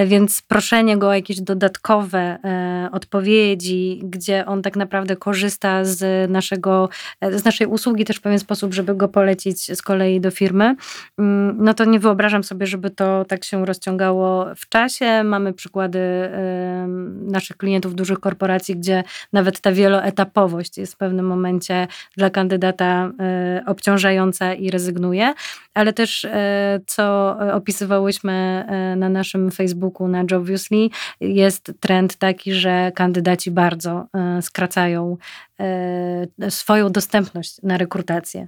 więc 0.05 0.41
proszenie 0.41 0.97
go 0.97 1.09
o 1.09 1.13
jakieś 1.13 1.41
dodatkowe 1.41 2.19
e, 2.19 2.89
odpowiedzi, 2.91 4.01
gdzie 4.03 4.45
on 4.45 4.61
tak 4.61 4.75
naprawdę 4.75 5.15
korzysta 5.15 5.85
z 5.85 6.31
naszego, 6.31 6.89
z 7.31 7.45
naszej 7.45 7.67
usługi 7.67 8.05
też 8.05 8.17
w 8.17 8.21
pewien 8.21 8.39
sposób, 8.39 8.73
żeby 8.73 8.95
go 8.95 9.07
polecić 9.07 9.77
z 9.77 9.81
kolei 9.81 10.21
do 10.21 10.31
firmy, 10.31 10.75
mm, 11.19 11.57
no 11.59 11.73
to 11.73 11.85
nie 11.85 11.99
wyobrażam 11.99 12.43
sobie, 12.43 12.67
żeby 12.67 12.89
to 12.89 13.25
tak 13.25 13.43
się 13.43 13.65
rozciągało 13.65 14.45
w 14.55 14.69
czasie. 14.69 15.23
Mamy 15.23 15.53
przykłady 15.53 15.99
naszych 17.21 17.57
klientów, 17.57 17.95
dużych 17.95 18.19
korporacji, 18.19 18.75
gdzie 18.75 19.03
nawet 19.33 19.61
ta 19.61 19.71
wieloetapowość 19.71 20.77
jest 20.77 20.93
w 20.93 20.97
pewnym 20.97 21.25
momencie 21.25 21.87
dla 22.17 22.29
kandydata 22.29 23.11
e, 23.19 23.63
obciążająca 23.65 24.53
i 24.53 24.71
rezygnuje, 24.71 25.33
ale 25.73 25.93
też 25.93 26.25
e, 26.25 26.79
co 26.87 27.37
opisywałyśmy 27.53 28.33
e, 28.67 28.95
na 28.95 29.09
naszym 29.09 29.51
Facebooku, 29.51 29.70
na 29.99 30.23
Jobviously, 30.31 30.89
jest 31.21 31.71
trend 31.79 32.15
taki, 32.15 32.53
że 32.53 32.91
kandydaci 32.95 33.51
bardzo 33.51 34.05
skracają 34.41 35.17
swoją 36.49 36.91
dostępność 36.91 37.61
na 37.63 37.77
rekrutację. 37.77 38.47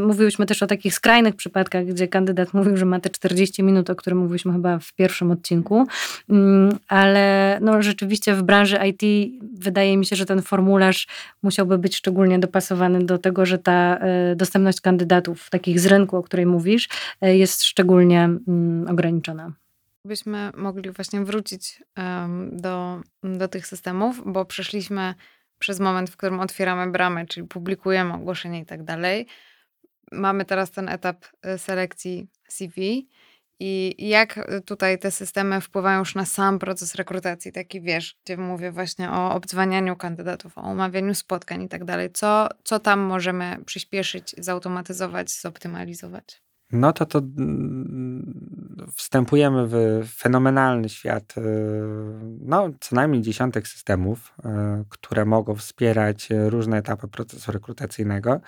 Mówiłyśmy 0.00 0.46
też 0.46 0.62
o 0.62 0.66
takich 0.66 0.94
skrajnych 0.94 1.36
przypadkach, 1.36 1.86
gdzie 1.86 2.08
kandydat 2.08 2.54
mówił, 2.54 2.76
że 2.76 2.84
ma 2.84 3.00
te 3.00 3.10
40 3.10 3.62
minut, 3.62 3.90
o 3.90 3.94
którym 3.94 4.18
mówiliśmy 4.18 4.52
chyba 4.52 4.78
w 4.78 4.92
pierwszym 4.92 5.30
odcinku, 5.30 5.86
mm, 6.28 6.78
ale 6.88 7.58
no 7.62 7.82
rzeczywiście 7.82 8.34
w 8.34 8.42
branży 8.42 8.78
IT 8.88 9.32
wydaje 9.52 9.96
mi 9.96 10.06
się, 10.06 10.16
że 10.16 10.26
ten 10.26 10.42
formularz 10.42 11.08
musiałby 11.42 11.78
być 11.78 11.96
szczególnie 11.96 12.38
dopasowany 12.38 13.04
do 13.04 13.18
tego, 13.18 13.46
że 13.46 13.58
ta 13.58 13.98
e, 13.98 14.36
dostępność 14.36 14.80
kandydatów, 14.80 15.50
takich 15.50 15.80
z 15.80 15.86
rynku, 15.86 16.16
o 16.16 16.22
której 16.22 16.46
mówisz, 16.46 16.88
e, 17.20 17.36
jest 17.36 17.64
szczególnie 17.64 18.24
mm, 18.24 18.86
ograniczona. 18.90 19.52
Byśmy 20.04 20.50
mogli 20.56 20.90
właśnie 20.90 21.20
wrócić 21.20 21.82
do, 22.52 23.00
do 23.22 23.48
tych 23.48 23.66
systemów, 23.66 24.22
bo 24.26 24.44
przeszliśmy 24.44 25.14
przez 25.58 25.80
moment, 25.80 26.10
w 26.10 26.16
którym 26.16 26.40
otwieramy 26.40 26.92
bramę, 26.92 27.26
czyli 27.26 27.46
publikujemy 27.46 28.14
ogłoszenie 28.14 28.60
i 28.60 28.66
tak 28.66 28.84
dalej. 28.84 29.26
Mamy 30.12 30.44
teraz 30.44 30.70
ten 30.70 30.88
etap 30.88 31.26
e, 31.42 31.58
selekcji 31.58 32.28
CV 32.48 33.08
i 33.60 33.94
jak 34.08 34.38
y, 34.38 34.60
tutaj 34.60 34.98
te 34.98 35.10
systemy 35.10 35.60
wpływają 35.60 35.98
już 35.98 36.14
na 36.14 36.24
sam 36.24 36.58
proces 36.58 36.94
rekrutacji, 36.94 37.52
taki 37.52 37.80
wiesz, 37.80 38.16
gdzie 38.24 38.36
mówię 38.36 38.72
właśnie 38.72 39.10
o 39.10 39.34
obdzwanianiu 39.34 39.96
kandydatów, 39.96 40.58
o 40.58 40.60
umawianiu 40.60 41.14
spotkań 41.14 41.62
i 41.62 41.68
tak 41.68 41.84
dalej. 41.84 42.10
Co, 42.12 42.48
co 42.64 42.78
tam 42.78 43.00
możemy 43.00 43.58
przyspieszyć, 43.66 44.34
zautomatyzować, 44.38 45.30
zoptymalizować? 45.30 46.42
No 46.72 46.92
to 46.92 47.06
to 47.06 47.18
mm, 47.18 48.90
wstępujemy 48.94 49.66
w 49.66 50.04
fenomenalny 50.16 50.88
świat, 50.88 51.34
y, 51.38 51.42
no 52.40 52.70
co 52.80 52.96
najmniej 52.96 53.22
dziesiątek 53.22 53.68
systemów, 53.68 54.34
y, 54.38 54.42
które 54.88 55.24
mogą 55.24 55.54
wspierać 55.54 56.28
różne 56.30 56.76
etapy 56.76 57.08
procesu 57.08 57.52
rekrutacyjnego. 57.52 58.40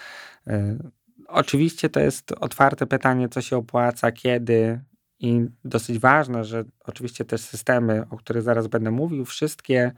Oczywiście 1.29 1.89
to 1.89 2.01
jest 2.01 2.33
otwarte 2.33 2.87
pytanie, 2.87 3.29
co 3.29 3.41
się 3.41 3.57
opłaca, 3.57 4.13
kiedy, 4.13 4.81
i 5.21 5.47
dosyć 5.65 5.99
ważne, 5.99 6.45
że 6.45 6.65
oczywiście 6.81 7.25
te 7.25 7.39
systemy, 7.39 8.05
o 8.11 8.17
których 8.17 8.43
zaraz 8.43 8.67
będę 8.67 8.91
mówił, 8.91 9.25
wszystkie 9.25 9.93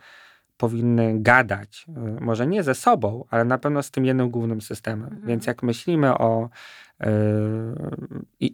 powinny 0.65 1.15
gadać, 1.21 1.87
y, 1.89 2.21
może 2.21 2.47
nie 2.47 2.63
ze 2.63 2.75
sobą, 2.75 3.25
ale 3.31 3.45
na 3.45 3.59
pewno 3.59 3.83
z 3.83 3.91
tym 3.91 4.05
jednym 4.05 4.31
głównym 4.31 4.61
systemem. 4.61 5.09
Mhm. 5.09 5.27
Więc 5.27 5.47
jak 5.47 5.63
myślimy 5.63 6.19
o, 6.19 6.49
yy, 7.01 7.09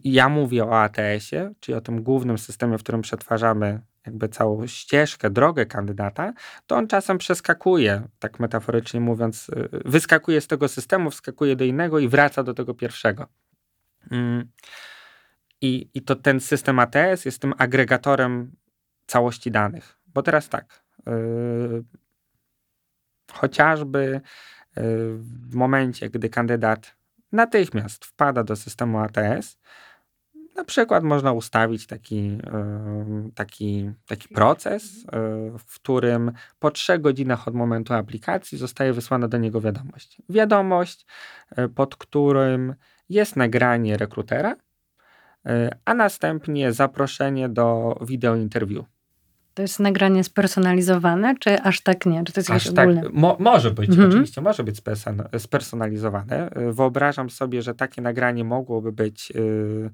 ja 0.03 0.29
mówię 0.29 0.65
o 0.65 0.81
ATS-ie, 0.81 1.53
czyli 1.59 1.75
o 1.75 1.81
tym 1.81 2.03
głównym 2.03 2.37
systemie, 2.37 2.77
w 2.77 2.83
którym 2.83 3.01
przetwarzamy 3.01 3.81
jakby 4.05 4.29
całą 4.29 4.67
ścieżkę, 4.67 5.29
drogę 5.29 5.65
kandydata, 5.65 6.33
to 6.67 6.75
on 6.75 6.87
czasem 6.87 7.17
przeskakuje, 7.17 8.01
tak 8.19 8.39
metaforycznie 8.39 8.99
mówiąc, 8.99 9.49
y, 9.49 9.69
wyskakuje 9.85 10.41
z 10.41 10.47
tego 10.47 10.67
systemu, 10.67 11.11
wskakuje 11.11 11.55
do 11.55 11.65
innego 11.65 11.99
i 11.99 12.07
wraca 12.07 12.43
do 12.43 12.53
tego 12.53 12.73
pierwszego. 12.73 13.27
Yy. 14.11 14.47
I, 15.61 15.89
I 15.93 16.01
to 16.01 16.15
ten 16.15 16.39
system 16.39 16.79
ATS 16.79 17.25
jest 17.25 17.41
tym 17.41 17.53
agregatorem 17.57 18.51
całości 19.07 19.51
danych. 19.51 19.97
Bo 20.13 20.23
teraz 20.23 20.49
tak, 20.49 20.80
chociażby 23.33 24.21
yy, 24.77 24.83
w 25.17 25.55
momencie, 25.55 26.09
gdy 26.09 26.29
kandydat 26.29 26.95
natychmiast 27.31 28.05
wpada 28.05 28.43
do 28.43 28.55
systemu 28.55 28.99
ATS, 28.99 29.57
na 30.55 30.63
przykład 30.63 31.03
można 31.03 31.31
ustawić 31.31 31.87
taki, 31.87 32.27
yy, 32.27 33.31
taki, 33.35 33.91
taki 34.07 34.27
proces, 34.27 34.97
yy, 34.97 35.03
w 35.57 35.75
którym 35.75 36.31
po 36.59 36.71
trzech 36.71 37.01
godzinach 37.01 37.47
od 37.47 37.53
momentu 37.53 37.93
aplikacji 37.93 38.57
zostaje 38.57 38.93
wysłana 38.93 39.27
do 39.27 39.37
niego 39.37 39.61
wiadomość. 39.61 40.21
Wiadomość, 40.29 41.05
yy, 41.57 41.69
pod 41.69 41.95
którym 41.95 42.75
jest 43.09 43.35
nagranie 43.35 43.97
rekrutera, 43.97 44.55
a 45.85 45.93
następnie 45.93 46.73
zaproszenie 46.73 47.49
do 47.49 47.97
wideo 48.07 48.35
interview. 48.35 48.85
To 49.61 49.63
jest 49.63 49.79
nagranie 49.79 50.23
spersonalizowane, 50.23 51.35
czy 51.39 51.61
aż 51.61 51.81
tak 51.81 52.05
nie? 52.05 52.23
Czy 52.23 52.33
to 52.33 52.39
jest 52.39 52.51
aż 52.51 52.73
tak, 52.73 52.89
ogólne? 52.89 53.09
Mo 53.13 53.37
może 53.39 53.71
być, 53.71 53.89
mhm. 53.89 54.09
oczywiście, 54.09 54.41
może 54.41 54.63
być 54.63 54.81
spersonalizowane. 55.37 56.49
E, 56.49 56.71
wyobrażam 56.71 57.29
sobie, 57.29 57.61
że 57.61 57.75
takie 57.75 58.01
nagranie 58.01 58.43
mogłoby 58.43 58.91
być 58.91 59.29
yy, 59.29 59.89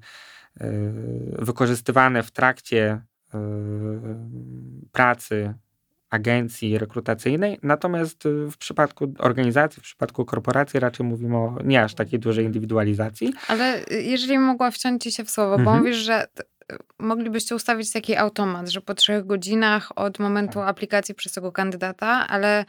yy, 0.60 0.66
wykorzystywane 1.38 2.22
w 2.22 2.30
trakcie 2.30 3.00
yy, 3.34 3.40
pracy 4.92 5.54
agencji 6.10 6.78
rekrutacyjnej, 6.78 7.58
natomiast 7.62 8.24
w 8.50 8.56
przypadku 8.56 9.12
organizacji, 9.18 9.80
w 9.80 9.84
przypadku 9.84 10.24
korporacji 10.24 10.80
raczej 10.80 11.06
mówimy 11.06 11.36
o 11.36 11.56
nie 11.64 11.82
aż 11.82 11.94
takiej 11.94 12.18
dużej 12.18 12.44
indywidualizacji. 12.44 13.32
Ale 13.48 13.80
jeżeli 13.90 14.38
mogła 14.38 14.70
wciąć 14.70 15.02
ci 15.02 15.12
się 15.12 15.24
w 15.24 15.30
słowo, 15.30 15.54
mhm. 15.54 15.64
bo 15.64 15.82
mówisz, 15.82 15.96
że 15.96 16.26
moglibyście 16.98 17.54
ustawić 17.54 17.92
taki 17.92 18.16
automat, 18.16 18.68
że 18.68 18.80
po 18.80 18.94
trzech 18.94 19.26
godzinach 19.26 19.98
od 19.98 20.18
momentu 20.18 20.58
tak. 20.58 20.68
aplikacji 20.68 21.14
przez 21.14 21.32
tego 21.32 21.52
kandydata, 21.52 22.28
ale 22.28 22.64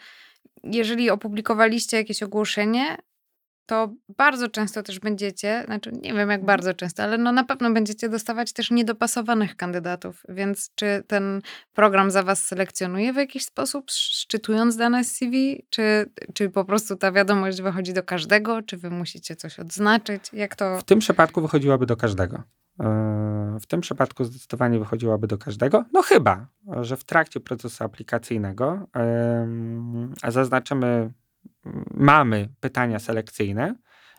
jeżeli 0.64 1.10
opublikowaliście 1.10 1.98
jakieś 1.98 2.24
ogłoszenie, 2.24 2.98
to 3.70 3.94
bardzo 4.18 4.50
często 4.50 4.84
też 4.84 5.00
będziecie, 5.00 5.64
znaczy 5.66 5.92
nie 5.92 6.14
wiem 6.14 6.18
jak 6.18 6.40
mhm. 6.40 6.46
bardzo 6.46 6.74
często, 6.74 7.04
ale 7.04 7.18
no 7.18 7.32
na 7.32 7.44
pewno 7.44 7.72
będziecie 7.72 8.10
dostawać 8.10 8.54
też 8.54 8.72
niedopasowanych 8.72 9.56
kandydatów, 9.56 10.24
więc 10.30 10.72
czy 10.76 11.04
ten 11.08 11.42
program 11.74 12.12
za 12.12 12.24
was 12.24 12.48
selekcjonuje 12.48 13.14
w 13.14 13.16
jakiś 13.16 13.46
sposób, 13.46 13.92
szczytując 13.92 14.76
dane 14.76 15.04
z 15.04 15.12
CV, 15.12 15.66
czy, 15.70 16.10
czy 16.34 16.50
po 16.50 16.66
prostu 16.66 16.96
ta 16.96 17.12
wiadomość 17.12 17.62
wychodzi 17.62 17.94
do 17.94 18.04
każdego, 18.04 18.62
czy 18.62 18.78
wy 18.78 18.90
musicie 18.90 19.36
coś 19.36 19.60
odznaczyć, 19.60 20.24
jak 20.34 20.56
to... 20.56 20.78
W 20.78 20.84
tym 20.84 21.00
przypadku 21.00 21.42
wychodziłaby 21.42 21.86
do 21.86 21.98
każdego. 21.98 22.44
W 23.60 23.66
tym 23.68 23.82
przypadku 23.82 24.24
zdecydowanie 24.24 24.80
wychodziłaby 24.80 25.28
do 25.28 25.38
każdego. 25.38 25.86
No 25.94 26.02
chyba, 26.02 26.48
że 26.82 26.98
w 26.98 27.04
trakcie 27.04 27.40
procesu 27.40 27.84
aplikacyjnego 27.84 28.88
zaznaczymy 30.28 31.12
mamy 31.92 32.50
pytania 32.60 33.00
selekcyjne. 33.00 33.76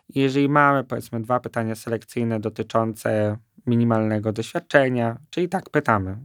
Jeżeli 0.09 0.49
mamy, 0.49 0.83
powiedzmy, 0.83 1.21
dwa 1.21 1.39
pytania 1.39 1.75
selekcyjne 1.75 2.39
dotyczące 2.39 3.37
minimalnego 3.65 4.33
doświadczenia, 4.33 5.17
czyli 5.29 5.49
tak 5.49 5.69
pytamy, 5.69 6.17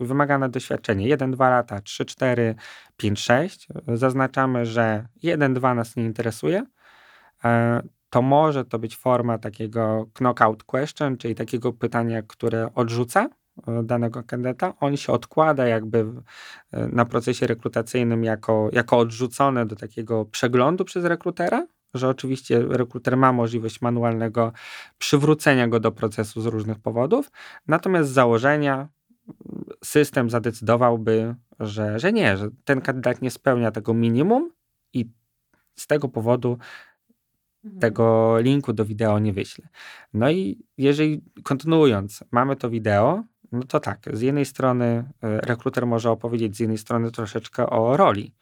wymagane 0.00 0.48
doświadczenie 0.48 1.08
1, 1.08 1.30
2 1.30 1.50
lata, 1.50 1.80
3, 1.80 2.04
4, 2.04 2.54
5, 2.96 3.20
6, 3.20 3.68
zaznaczamy, 3.94 4.66
że 4.66 5.06
1, 5.22 5.54
2 5.54 5.74
nas 5.74 5.96
nie 5.96 6.04
interesuje, 6.04 6.62
e, 7.44 7.82
to 8.10 8.22
może 8.22 8.64
to 8.64 8.78
być 8.78 8.96
forma 8.96 9.38
takiego 9.38 10.06
knockout 10.14 10.64
question, 10.64 11.16
czyli 11.16 11.34
takiego 11.34 11.72
pytania, 11.72 12.22
które 12.22 12.74
odrzuca 12.74 13.28
E, 13.66 13.82
danego 13.82 14.22
kandydata, 14.22 14.74
on 14.80 14.96
się 14.96 15.12
odkłada 15.12 15.66
jakby 15.66 16.06
e, 16.72 16.88
na 16.88 17.04
procesie 17.04 17.46
rekrutacyjnym 17.46 18.24
jako, 18.24 18.68
jako 18.72 18.98
odrzucone 18.98 19.66
do 19.66 19.76
takiego 19.76 20.24
przeglądu 20.24 20.84
przez 20.84 21.04
rekrutera, 21.04 21.66
że 21.94 22.08
oczywiście 22.08 22.62
rekruter 22.68 23.16
ma 23.16 23.32
możliwość 23.32 23.80
manualnego 23.80 24.52
przywrócenia 24.98 25.68
go 25.68 25.80
do 25.80 25.92
procesu 25.92 26.40
z 26.40 26.46
różnych 26.46 26.78
powodów, 26.78 27.30
natomiast 27.68 28.10
z 28.10 28.12
założenia 28.12 28.88
system 29.84 30.30
zadecydowałby, 30.30 31.34
że, 31.60 31.98
że 31.98 32.12
nie, 32.12 32.36
że 32.36 32.48
ten 32.64 32.80
kandydat 32.80 33.22
nie 33.22 33.30
spełnia 33.30 33.70
tego 33.70 33.94
minimum 33.94 34.50
i 34.92 35.10
z 35.76 35.86
tego 35.86 36.08
powodu. 36.08 36.58
Tego 37.80 38.36
linku 38.40 38.72
do 38.72 38.84
wideo 38.84 39.18
nie 39.18 39.32
wyśle. 39.32 39.68
No 40.14 40.30
i 40.30 40.64
jeżeli 40.78 41.22
kontynuując, 41.42 42.24
mamy 42.30 42.56
to 42.56 42.70
wideo, 42.70 43.24
no 43.52 43.62
to 43.62 43.80
tak, 43.80 44.08
z 44.12 44.20
jednej 44.20 44.44
strony 44.44 44.84
e, 44.84 45.04
rekruter 45.40 45.86
może 45.86 46.10
opowiedzieć 46.10 46.56
z 46.56 46.60
jednej 46.60 46.78
strony 46.78 47.10
troszeczkę 47.10 47.70
o 47.70 47.96
roli, 47.96 48.34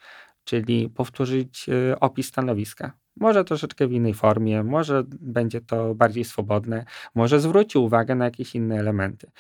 czyli 0.44 0.88
powtórzyć 0.88 1.68
e, 1.68 2.00
opis 2.00 2.26
stanowiska. 2.26 2.92
Może 3.16 3.44
troszeczkę 3.44 3.86
w 3.86 3.92
innej 3.92 4.14
formie, 4.14 4.62
może 4.62 5.04
będzie 5.08 5.60
to 5.60 5.94
bardziej 5.94 6.24
swobodne, 6.24 6.84
może 7.14 7.40
zwróci 7.40 7.78
uwagę 7.78 8.14
na 8.14 8.24
jakieś 8.24 8.54
inne 8.54 8.78
elementy. 8.78 9.30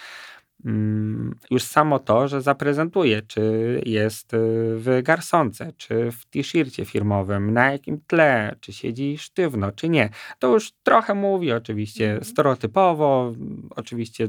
Mm, 0.64 1.34
już 1.50 1.62
samo 1.62 1.98
to, 1.98 2.28
że 2.28 2.42
zaprezentuje, 2.42 3.22
czy 3.22 3.80
jest 3.86 4.34
y, 4.34 4.38
w 4.76 5.00
garsonce, 5.02 5.72
czy 5.76 6.12
w 6.12 6.26
t-shircie 6.26 6.84
firmowym, 6.84 7.52
na 7.52 7.72
jakim 7.72 8.00
tle, 8.06 8.56
czy 8.60 8.72
siedzi 8.72 9.18
sztywno, 9.18 9.72
czy 9.72 9.88
nie. 9.88 10.10
To 10.38 10.52
już 10.52 10.72
trochę 10.82 11.14
mówi 11.14 11.52
oczywiście 11.52 12.06
mhm. 12.06 12.24
stereotypowo, 12.24 13.32
oczywiście, 13.70 14.28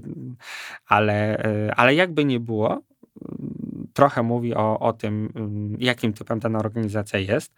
ale, 0.87 1.45
y, 1.45 1.71
ale 1.73 1.95
jakby 1.95 2.25
nie 2.25 2.39
było, 2.39 2.81
trochę 3.93 4.23
mówi 4.23 4.55
o, 4.55 4.79
o 4.79 4.93
tym, 4.93 5.29
jakim 5.79 6.13
typem 6.13 6.39
dana 6.39 6.59
organizacja 6.59 7.19
jest. 7.19 7.53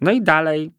No 0.00 0.12
i 0.12 0.22
dalej 0.22 0.72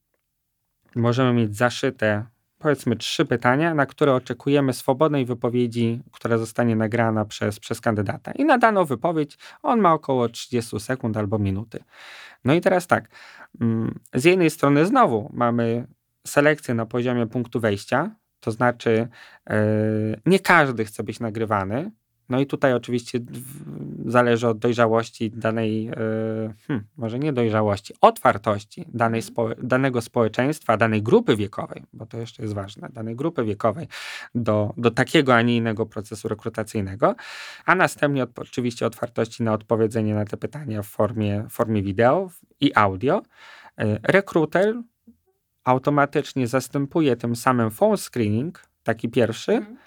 możemy 0.95 1.33
mieć 1.33 1.55
zaszyte 1.55 2.25
powiedzmy 2.63 2.95
trzy 2.95 3.25
pytania, 3.25 3.73
na 3.73 3.85
które 3.85 4.13
oczekujemy 4.13 4.73
swobodnej 4.73 5.25
wypowiedzi, 5.25 6.01
która 6.11 6.37
zostanie 6.37 6.75
nagrana 6.75 7.25
przez, 7.25 7.59
przez 7.59 7.81
kandydata. 7.81 8.31
I 8.31 8.45
na 8.45 8.57
daną 8.57 8.85
wypowiedź 8.85 9.37
on 9.63 9.79
ma 9.79 9.93
około 9.93 10.29
30 10.29 10.79
sekund 10.79 11.17
albo 11.17 11.39
minuty. 11.39 11.83
No 12.45 12.53
i 12.53 12.61
teraz 12.61 12.87
tak, 12.87 13.09
mm, 13.61 13.99
z 14.13 14.25
jednej 14.25 14.49
strony 14.49 14.85
znowu 14.85 15.29
mamy 15.33 15.87
selekcję 16.27 16.73
na 16.73 16.85
poziomie 16.85 17.27
punktu 17.27 17.59
wejścia, 17.59 18.15
to 18.39 18.51
znaczy 18.51 19.07
yy, 19.49 19.55
nie 20.25 20.39
każdy 20.39 20.85
chce 20.85 21.03
być 21.03 21.19
nagrywany, 21.19 21.91
no 22.29 22.39
i 22.39 22.45
tutaj 22.45 22.73
oczywiście 22.73 23.19
zależy 24.05 24.47
od 24.47 24.59
dojrzałości 24.59 25.31
danej, 25.31 25.87
e, 25.87 25.93
hmm, 26.67 26.85
może 26.97 27.19
nie 27.19 27.33
dojrzałości, 27.33 27.93
otwartości 28.01 28.85
danej 28.93 29.19
mhm. 29.19 29.33
spo, 29.33 29.49
danego 29.63 30.01
społeczeństwa, 30.01 30.77
danej 30.77 31.03
grupy 31.03 31.35
wiekowej, 31.35 31.83
bo 31.93 32.05
to 32.05 32.17
jeszcze 32.17 32.43
jest 32.43 32.55
ważne, 32.55 32.89
danej 32.89 33.15
grupy 33.15 33.43
wiekowej 33.43 33.87
do, 34.35 34.73
do 34.77 34.91
takiego, 34.91 35.35
a 35.35 35.41
nie 35.41 35.57
innego 35.57 35.85
procesu 35.85 36.27
rekrutacyjnego, 36.27 37.15
a 37.65 37.75
następnie 37.75 38.27
oczywiście 38.35 38.85
otwartości 38.85 39.43
na 39.43 39.53
odpowiedzenie 39.53 40.15
na 40.15 40.25
te 40.25 40.37
pytania 40.37 40.81
w 40.81 40.87
formie, 40.87 41.45
formie 41.49 41.83
wideo 41.83 42.29
i 42.59 42.71
audio. 42.75 43.21
E, 43.77 43.99
rekruter 44.03 44.75
automatycznie 45.63 46.47
zastępuje 46.47 47.15
tym 47.15 47.35
samym 47.35 47.71
phone 47.71 47.97
screening, 47.97 48.63
taki 48.83 49.09
pierwszy, 49.09 49.51
mhm 49.51 49.77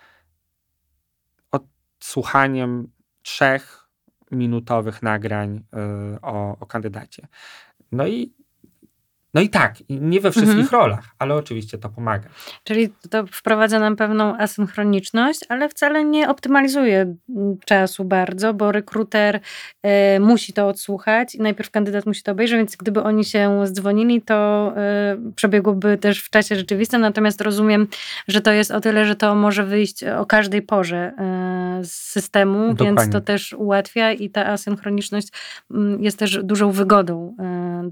słuchaniem 2.06 2.92
trzech 3.22 3.88
minutowych 4.30 5.02
nagrań 5.02 5.56
y, 5.56 6.20
o, 6.22 6.58
o 6.60 6.66
kandydacie. 6.66 7.26
No 7.92 8.06
i 8.06 8.34
no 9.36 9.42
i 9.42 9.48
tak, 9.48 9.74
nie 9.88 10.20
we 10.20 10.30
wszystkich 10.30 10.60
mhm. 10.60 10.82
rolach, 10.82 11.04
ale 11.18 11.34
oczywiście 11.34 11.78
to 11.78 11.88
pomaga. 11.88 12.28
Czyli 12.64 12.88
to 13.10 13.26
wprowadza 13.26 13.78
nam 13.78 13.96
pewną 13.96 14.36
asynchroniczność, 14.36 15.40
ale 15.48 15.68
wcale 15.68 16.04
nie 16.04 16.28
optymalizuje 16.28 17.16
czasu 17.64 18.04
bardzo, 18.04 18.54
bo 18.54 18.72
rekruter 18.72 19.36
y, 19.36 20.20
musi 20.20 20.52
to 20.52 20.68
odsłuchać 20.68 21.34
i 21.34 21.40
najpierw 21.40 21.70
kandydat 21.70 22.06
musi 22.06 22.22
to 22.22 22.32
obejrzeć, 22.32 22.56
więc 22.56 22.76
gdyby 22.76 23.02
oni 23.02 23.24
się 23.24 23.66
zdzwonili, 23.66 24.22
to 24.22 24.72
y, 25.28 25.32
przebiegłoby 25.32 25.98
też 25.98 26.22
w 26.22 26.30
czasie 26.30 26.56
rzeczywistym. 26.56 27.00
Natomiast 27.00 27.40
rozumiem, 27.40 27.86
że 28.28 28.40
to 28.40 28.52
jest 28.52 28.70
o 28.70 28.80
tyle, 28.80 29.04
że 29.04 29.16
to 29.16 29.34
może 29.34 29.64
wyjść 29.64 30.04
o 30.04 30.26
każdej 30.26 30.62
porze 30.62 31.12
y, 31.80 31.84
z 31.84 31.92
systemu, 31.92 32.74
Dokładnie. 32.74 32.86
więc 32.86 33.12
to 33.12 33.20
też 33.20 33.52
ułatwia 33.52 34.12
i 34.12 34.30
ta 34.30 34.46
asynchroniczność 34.46 35.28
jest 36.00 36.18
też 36.18 36.38
dużą 36.42 36.70
wygodą 36.70 37.36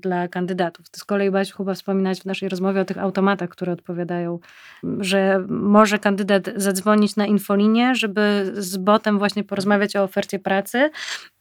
dla 0.01 0.29
kandydatów. 0.29 0.91
To 0.91 1.01
z 1.01 1.05
kolei 1.05 1.34
Basiu 1.35 1.57
chyba 1.57 1.75
wspominać 1.75 2.21
w 2.21 2.25
naszej 2.25 2.49
rozmowie 2.49 2.81
o 2.81 2.85
tych 2.85 2.99
automatach, 2.99 3.49
które 3.49 3.73
odpowiadają, 3.73 4.39
że 5.01 5.45
może 5.49 5.99
kandydat 5.99 6.51
zadzwonić 6.57 7.17
na 7.17 7.27
infolinię, 7.27 7.95
żeby 7.95 8.53
z 8.55 8.77
botem 8.77 9.19
właśnie 9.19 9.45
porozmawiać 9.45 9.97
o 9.97 10.03
ofercie 10.03 10.39
pracy, 10.39 10.91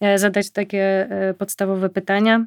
e, 0.01 0.17
zadać 0.17 0.51
takie 0.51 1.09
e, 1.09 1.33
podstawowe 1.33 1.89
pytania 1.89 2.45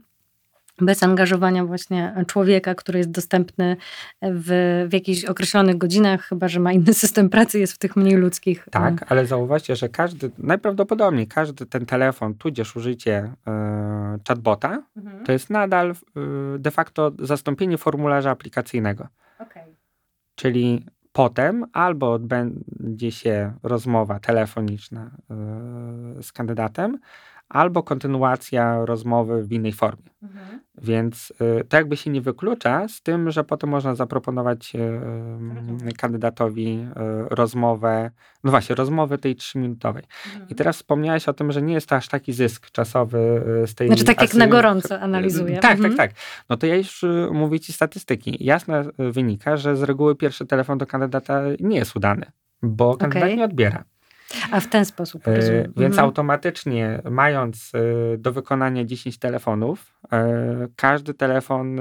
bez 0.78 1.02
angażowania 1.02 1.64
właśnie 1.64 2.24
człowieka, 2.26 2.74
który 2.74 2.98
jest 2.98 3.10
dostępny 3.10 3.76
w, 4.22 4.84
w 4.88 4.92
jakichś 4.92 5.24
określonych 5.24 5.78
godzinach, 5.78 6.22
chyba 6.22 6.48
że 6.48 6.60
ma 6.60 6.72
inny 6.72 6.94
system 7.04 7.30
pracy, 7.30 7.58
jest 7.58 7.72
w 7.72 7.78
tych 7.78 7.96
mniej 7.96 8.16
ludzkich. 8.16 8.68
Tak, 8.70 9.00
no. 9.00 9.06
ale 9.08 9.26
zauważcie, 9.26 9.76
że 9.76 9.88
każdy, 9.88 10.30
najprawdopodobniej 10.38 11.26
każdy 11.26 11.66
ten 11.66 11.86
telefon, 11.86 12.34
tudzież 12.34 12.76
użycie 12.76 13.24
y, 13.24 13.50
chatbota, 14.28 14.82
mhm. 14.96 15.24
to 15.24 15.32
jest 15.32 15.50
nadal 15.50 15.90
y, 15.90 16.58
de 16.58 16.70
facto 16.70 17.12
zastąpienie 17.18 17.78
formularza 17.78 18.30
aplikacyjnego. 18.30 19.08
Okay. 19.38 19.62
Czyli 20.34 20.86
potem 21.12 21.64
albo 21.72 22.12
odbędzie 22.12 23.12
się 23.12 23.52
rozmowa 23.62 24.20
telefoniczna 24.20 25.10
y, 26.18 26.22
z 26.22 26.32
kandydatem, 26.32 26.98
albo 27.48 27.82
kontynuacja 27.82 28.85
rozmowy 28.85 29.44
w 29.44 29.52
innej 29.52 29.72
formie. 29.72 30.11
Mhm. 30.22 30.61
Więc 30.82 31.32
y, 31.61 31.64
to 31.64 31.76
jakby 31.76 31.96
się 31.96 32.11
nie 32.11 32.20
wyklucza 32.20 32.88
z 32.88 33.02
tym, 33.02 33.30
że 33.30 33.44
potem 33.44 33.70
można 33.70 33.94
zaproponować 33.94 34.72
y, 34.74 35.92
kandydatowi 35.98 36.68
y, 36.68 36.94
rozmowę, 37.30 38.11
no 38.44 38.50
właśnie, 38.50 38.74
rozmowę 38.76 39.18
tej 39.18 39.37
trzyminutowej. 39.37 40.02
Mhm. 40.26 40.48
I 40.48 40.54
teraz 40.54 40.76
wspomniałeś 40.76 41.28
o 41.28 41.32
tym, 41.32 41.52
że 41.52 41.62
nie 41.62 41.74
jest 41.74 41.88
to 41.88 41.96
aż 41.96 42.09
taki 42.09 42.32
zysk 42.32 42.70
czasowy 42.70 43.42
z 43.66 43.74
tej... 43.74 43.88
Znaczy 43.88 44.04
tak 44.04 44.22
jak 44.22 44.35
na 44.35 44.46
gorąco 44.46 45.00
analizuję. 45.00 45.59
Tak, 45.59 45.76
mhm. 45.76 45.96
tak, 45.96 46.09
tak. 46.11 46.20
No 46.48 46.56
to 46.56 46.66
ja 46.66 46.76
już 46.76 47.04
mówię 47.32 47.61
ci 47.61 47.72
statystyki. 47.72 48.37
Jasno 48.40 48.74
wynika, 48.98 49.56
że 49.56 49.76
z 49.76 49.82
reguły 49.82 50.16
pierwszy 50.16 50.46
telefon 50.46 50.78
do 50.78 50.87
kandydata 50.87 51.42
nie 51.61 51.76
jest 51.76 51.96
udany, 51.96 52.26
bo 52.62 52.96
kandydat 52.96 53.22
okay. 53.22 53.37
nie 53.37 53.44
odbiera. 53.44 53.85
A 54.51 54.61
w 54.61 54.68
ten 54.68 54.85
sposób 54.85 55.29
e, 55.29 55.37
rozumiem. 55.37 55.72
Więc 55.77 55.92
mhm. 55.92 56.05
automatycznie, 56.05 57.03
mając 57.11 57.72
e, 57.75 58.18
do 58.18 58.33
wykonania 58.33 58.85
10 58.85 59.18
telefonów, 59.18 59.99
e, 60.12 60.68
każdy 60.77 61.14
telefon 61.14 61.81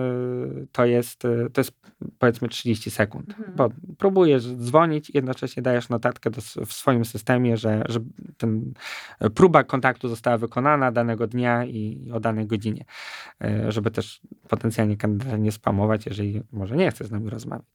to 0.71 0.85
jest, 0.85 1.21
to 1.53 1.61
jest 1.61 1.71
powiedzmy 2.19 2.47
30 2.47 2.91
sekund. 2.91 3.29
Mhm. 3.29 3.55
Bo 3.55 3.69
próbujesz 3.97 4.47
dzwonić 4.47 5.11
jednocześnie 5.13 5.63
dajesz 5.63 5.89
notatkę 5.89 6.29
do, 6.29 6.41
w 6.41 6.73
swoim 6.73 7.05
systemie, 7.05 7.57
że, 7.57 7.83
że 7.89 7.99
ten 8.37 8.73
próba 9.35 9.63
kontaktu 9.63 10.07
została 10.07 10.37
wykonana 10.37 10.91
danego 10.91 11.27
dnia 11.27 11.65
i 11.65 12.11
o 12.13 12.19
danej 12.19 12.47
godzinie. 12.47 12.85
Żeby 13.67 13.91
też 13.91 14.21
potencjalnie 14.49 14.97
kandydata 14.97 15.37
nie 15.37 15.51
spamować, 15.51 16.05
jeżeli 16.05 16.41
może 16.51 16.75
nie 16.75 16.91
chce 16.91 17.05
z 17.05 17.11
nami 17.11 17.29
rozmawiać. 17.29 17.65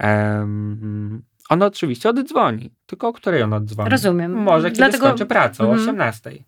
Um, 0.00 1.22
on 1.52 1.62
oczywiście 1.62 2.08
oddzwoni. 2.08 2.70
Tylko 2.86 3.08
o 3.08 3.12
której 3.12 3.42
on 3.42 3.52
oddzwoni? 3.52 3.90
Rozumiem. 3.90 4.32
Może 4.32 4.68
kiedy 4.68 4.78
Dlatego... 4.78 5.06
skończy 5.06 5.26
pracę, 5.26 5.64
o 5.64 5.70
18. 5.70 6.30
Mhm. 6.30 6.44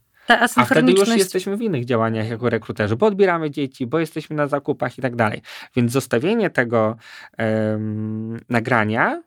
A 0.56 0.64
wtedy 0.64 0.92
już 0.92 1.08
jesteśmy 1.08 1.56
w 1.56 1.62
innych 1.62 1.84
działaniach 1.84 2.28
jako 2.28 2.50
rekruterzy, 2.50 2.96
bo 2.96 3.06
odbieramy 3.06 3.50
dzieci, 3.50 3.86
bo 3.86 3.98
jesteśmy 3.98 4.36
na 4.36 4.46
zakupach 4.46 4.98
i 4.98 5.02
tak 5.02 5.16
dalej. 5.16 5.42
Więc 5.76 5.92
zostawienie 5.92 6.50
tego 6.50 6.96
um, 7.38 8.40
nagrania 8.48 9.22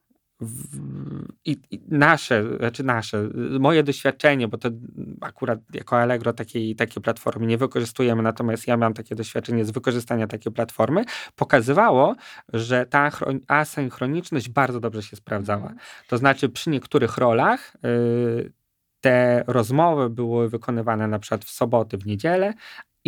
i, 1.46 1.58
i, 1.72 1.80
nasze, 1.88 2.58
znaczy 2.58 2.84
nasze, 2.84 3.30
moje 3.60 3.84
doświadczenie, 3.84 4.48
bo 4.48 4.58
to 4.58 4.70
akurat 5.22 5.60
jako 5.74 5.98
Allegro 5.98 6.34
takiej, 6.34 6.76
takiej 6.76 7.04
platformy 7.04 7.46
nie 7.48 7.58
wykorzystujemy, 7.58 8.24
natomiast 8.24 8.68
ja 8.68 8.78
mam 8.78 8.94
takie 8.94 9.16
doświadczenie 9.16 9.66
z 9.66 9.72
wykorzystania 9.72 10.28
takiej 10.28 10.52
platformy, 10.54 11.04
pokazywało, 11.36 12.16
że 12.54 12.86
ta 12.86 13.12
asynchroniczność 13.48 14.50
bardzo 14.50 14.80
dobrze 14.80 15.04
się 15.04 15.16
sprawdzała. 15.16 15.62
Mhm. 15.62 15.80
To 16.08 16.18
znaczy 16.18 16.50
przy 16.50 16.70
niektórych 16.70 17.18
rolach 17.18 17.74
y, 17.86 18.52
te 19.02 19.44
rozmowy 19.48 20.10
były 20.10 20.50
wykonywane 20.50 21.08
na 21.08 21.20
przykład 21.20 21.46
w 21.46 21.50
soboty, 21.50 21.98
w 21.98 22.06
niedzielę, 22.06 22.54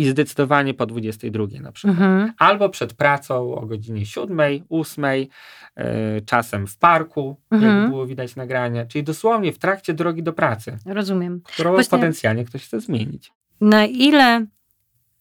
i 0.00 0.04
zdecydowanie 0.08 0.74
po 0.74 0.86
22 0.86 1.46
na 1.60 1.72
przykład. 1.72 1.98
Mhm. 1.98 2.32
Albo 2.38 2.68
przed 2.68 2.94
pracą 2.94 3.54
o 3.54 3.66
godzinie 3.66 4.06
7, 4.06 4.40
8, 4.68 5.04
yy, 5.04 5.26
czasem 6.26 6.66
w 6.66 6.78
parku, 6.78 7.36
mhm. 7.50 7.80
jak 7.80 7.90
było 7.90 8.06
widać 8.06 8.36
nagrania, 8.36 8.86
czyli 8.86 9.04
dosłownie 9.04 9.52
w 9.52 9.58
trakcie 9.58 9.94
drogi 9.94 10.22
do 10.22 10.32
pracy. 10.32 10.78
Rozumiem. 10.86 11.40
Którą 11.44 11.72
Właśnie 11.72 11.90
potencjalnie 11.90 12.44
ktoś 12.44 12.64
chce 12.64 12.80
zmienić. 12.80 13.32
Na 13.60 13.86
ile 13.86 14.46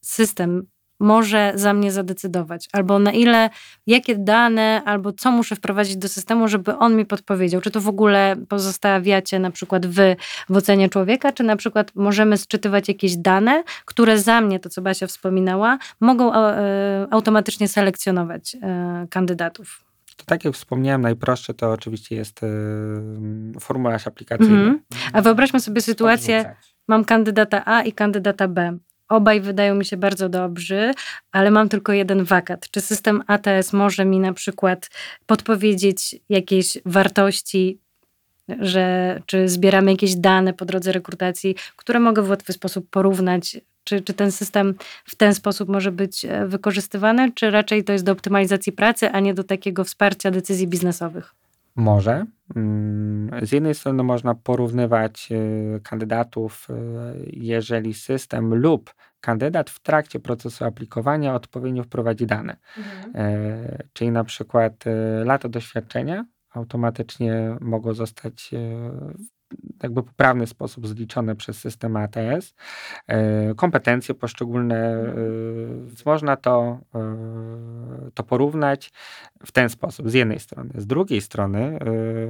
system 0.01 0.67
może 0.99 1.51
za 1.55 1.73
mnie 1.73 1.91
zadecydować, 1.91 2.69
albo 2.73 2.99
na 2.99 3.11
ile, 3.11 3.49
jakie 3.87 4.15
dane, 4.15 4.81
albo 4.85 5.13
co 5.13 5.31
muszę 5.31 5.55
wprowadzić 5.55 5.97
do 5.97 6.07
systemu, 6.07 6.47
żeby 6.47 6.77
on 6.77 6.95
mi 6.95 7.05
podpowiedział. 7.05 7.61
Czy 7.61 7.71
to 7.71 7.81
w 7.81 7.87
ogóle 7.87 8.35
pozostawiacie 8.49 9.39
na 9.39 9.51
przykład 9.51 9.85
wy 9.85 10.15
w 10.49 10.57
ocenie 10.57 10.89
człowieka, 10.89 11.31
czy 11.31 11.43
na 11.43 11.55
przykład 11.55 11.91
możemy 11.95 12.37
sczytywać 12.37 12.87
jakieś 12.87 13.17
dane, 13.17 13.63
które 13.85 14.19
za 14.19 14.41
mnie, 14.41 14.59
to 14.59 14.69
co 14.69 14.81
Basia 14.81 15.07
wspominała, 15.07 15.77
mogą 15.99 16.33
e, 16.33 17.07
automatycznie 17.11 17.67
selekcjonować 17.67 18.55
e, 18.55 19.07
kandydatów. 19.09 19.89
To 20.17 20.25
tak 20.25 20.45
jak 20.45 20.53
wspomniałem, 20.53 21.01
najprostsze 21.01 21.53
to 21.53 21.71
oczywiście 21.71 22.15
jest 22.15 22.41
yy, 22.41 23.59
formularz 23.59 24.07
aplikacyjny. 24.07 24.59
Mhm. 24.59 24.79
A 25.13 25.21
wyobraźmy 25.21 25.59
sobie 25.59 25.81
sytuację, 25.81 26.55
mam 26.87 27.05
kandydata 27.05 27.65
A 27.65 27.81
i 27.81 27.93
kandydata 27.93 28.47
B. 28.47 28.77
Obaj 29.09 29.41
wydają 29.41 29.75
mi 29.75 29.85
się 29.85 29.97
bardzo 29.97 30.29
dobrzy, 30.29 30.91
ale 31.31 31.51
mam 31.51 31.69
tylko 31.69 31.93
jeden 31.93 32.23
wakat. 32.23 32.69
Czy 32.71 32.81
system 32.81 33.23
ATS 33.27 33.73
może 33.73 34.05
mi 34.05 34.19
na 34.19 34.33
przykład 34.33 34.89
podpowiedzieć 35.25 36.15
jakieś 36.29 36.77
wartości 36.85 37.79
że 38.59 39.21
czy 39.25 39.49
zbieramy 39.49 39.91
jakieś 39.91 40.15
dane 40.15 40.53
po 40.53 40.65
drodze 40.65 40.91
rekrutacji, 40.91 41.55
które 41.75 41.99
mogę 41.99 42.21
w 42.21 42.29
łatwy 42.29 42.53
sposób 42.53 42.89
porównać 42.89 43.57
czy, 43.83 44.01
czy 44.01 44.13
ten 44.13 44.31
system 44.31 44.75
w 45.05 45.15
ten 45.15 45.35
sposób 45.35 45.69
może 45.69 45.91
być 45.91 46.25
e, 46.25 46.47
wykorzystywany, 46.47 47.31
czy 47.31 47.51
raczej 47.51 47.83
to 47.83 47.93
jest 47.93 48.05
do 48.05 48.11
optymalizacji 48.11 48.71
pracy, 48.71 49.09
a 49.11 49.19
nie 49.19 49.33
do 49.33 49.43
takiego 49.43 49.83
wsparcia 49.83 50.31
decyzji 50.31 50.67
biznesowych? 50.67 51.35
Może. 51.79 52.25
Mm, 52.55 53.45
z 53.45 53.51
jednej 53.51 53.75
strony 53.75 54.03
można 54.03 54.35
porównywać 54.35 55.29
e, 55.31 55.79
kandydatów, 55.79 56.67
e, 56.69 56.73
jeżeli 57.27 57.93
system 57.93 58.55
lub 58.55 58.93
kandydat 59.21 59.69
w 59.69 59.79
trakcie 59.79 60.19
procesu 60.19 60.65
aplikowania 60.65 61.35
odpowiednio 61.35 61.83
wprowadzi 61.83 62.25
dane. 62.25 62.57
Mhm. 62.77 63.67
Czyli 63.93 64.11
na 64.11 64.23
przykład 64.23 64.73
lata 65.25 65.49
doświadczenia 65.49 66.25
automatycznie 66.53 67.57
mogą 67.61 67.93
zostać 67.93 68.51
jakby 69.83 70.03
poprawny 70.03 70.47
sposób 70.47 70.87
zliczone 70.87 71.35
przez 71.35 71.59
system 71.59 71.97
ATS, 71.97 72.55
e, 73.07 73.55
kompetencje 73.55 74.15
poszczególne, 74.15 74.75
e, 74.75 75.15
więc 75.85 76.05
można 76.05 76.35
to, 76.35 76.79
e, 76.95 78.11
to 78.13 78.23
porównać 78.23 78.91
w 79.45 79.51
ten 79.51 79.69
sposób, 79.69 80.09
z 80.09 80.13
jednej 80.13 80.39
strony. 80.39 80.69
Z 80.75 80.87
drugiej 80.87 81.21
strony 81.21 81.79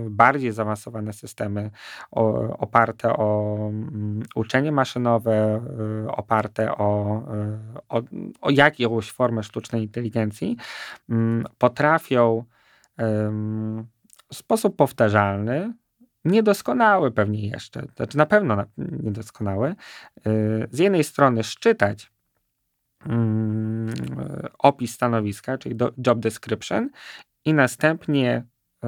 bardziej 0.09 0.51
zaawansowane 0.51 1.13
systemy 1.13 1.71
oparte 2.57 3.13
o 3.17 3.57
mm, 3.69 4.23
uczenie 4.35 4.71
maszynowe, 4.71 5.61
oparte 6.07 6.77
o, 6.77 7.21
o, 7.89 8.01
o 8.41 8.49
jakąś 8.49 9.11
formę 9.11 9.43
sztucznej 9.43 9.81
inteligencji 9.83 10.57
mm, 11.09 11.45
potrafią 11.57 12.43
w 14.31 14.35
sposób 14.35 14.75
powtarzalny 14.75 15.73
niedoskonały 16.25 17.11
pewnie 17.11 17.47
jeszcze, 17.47 17.83
znaczy 17.95 18.17
na 18.17 18.25
pewno 18.25 18.63
niedoskonały, 18.77 19.69
y, 20.27 20.67
z 20.71 20.79
jednej 20.79 21.03
strony 21.03 21.43
szczytać 21.43 22.11
mm, 23.05 23.93
opis 24.59 24.93
stanowiska, 24.93 25.57
czyli 25.57 25.75
job 26.07 26.19
description 26.19 26.89
i 27.45 27.53
następnie 27.53 28.45
y, 28.83 28.87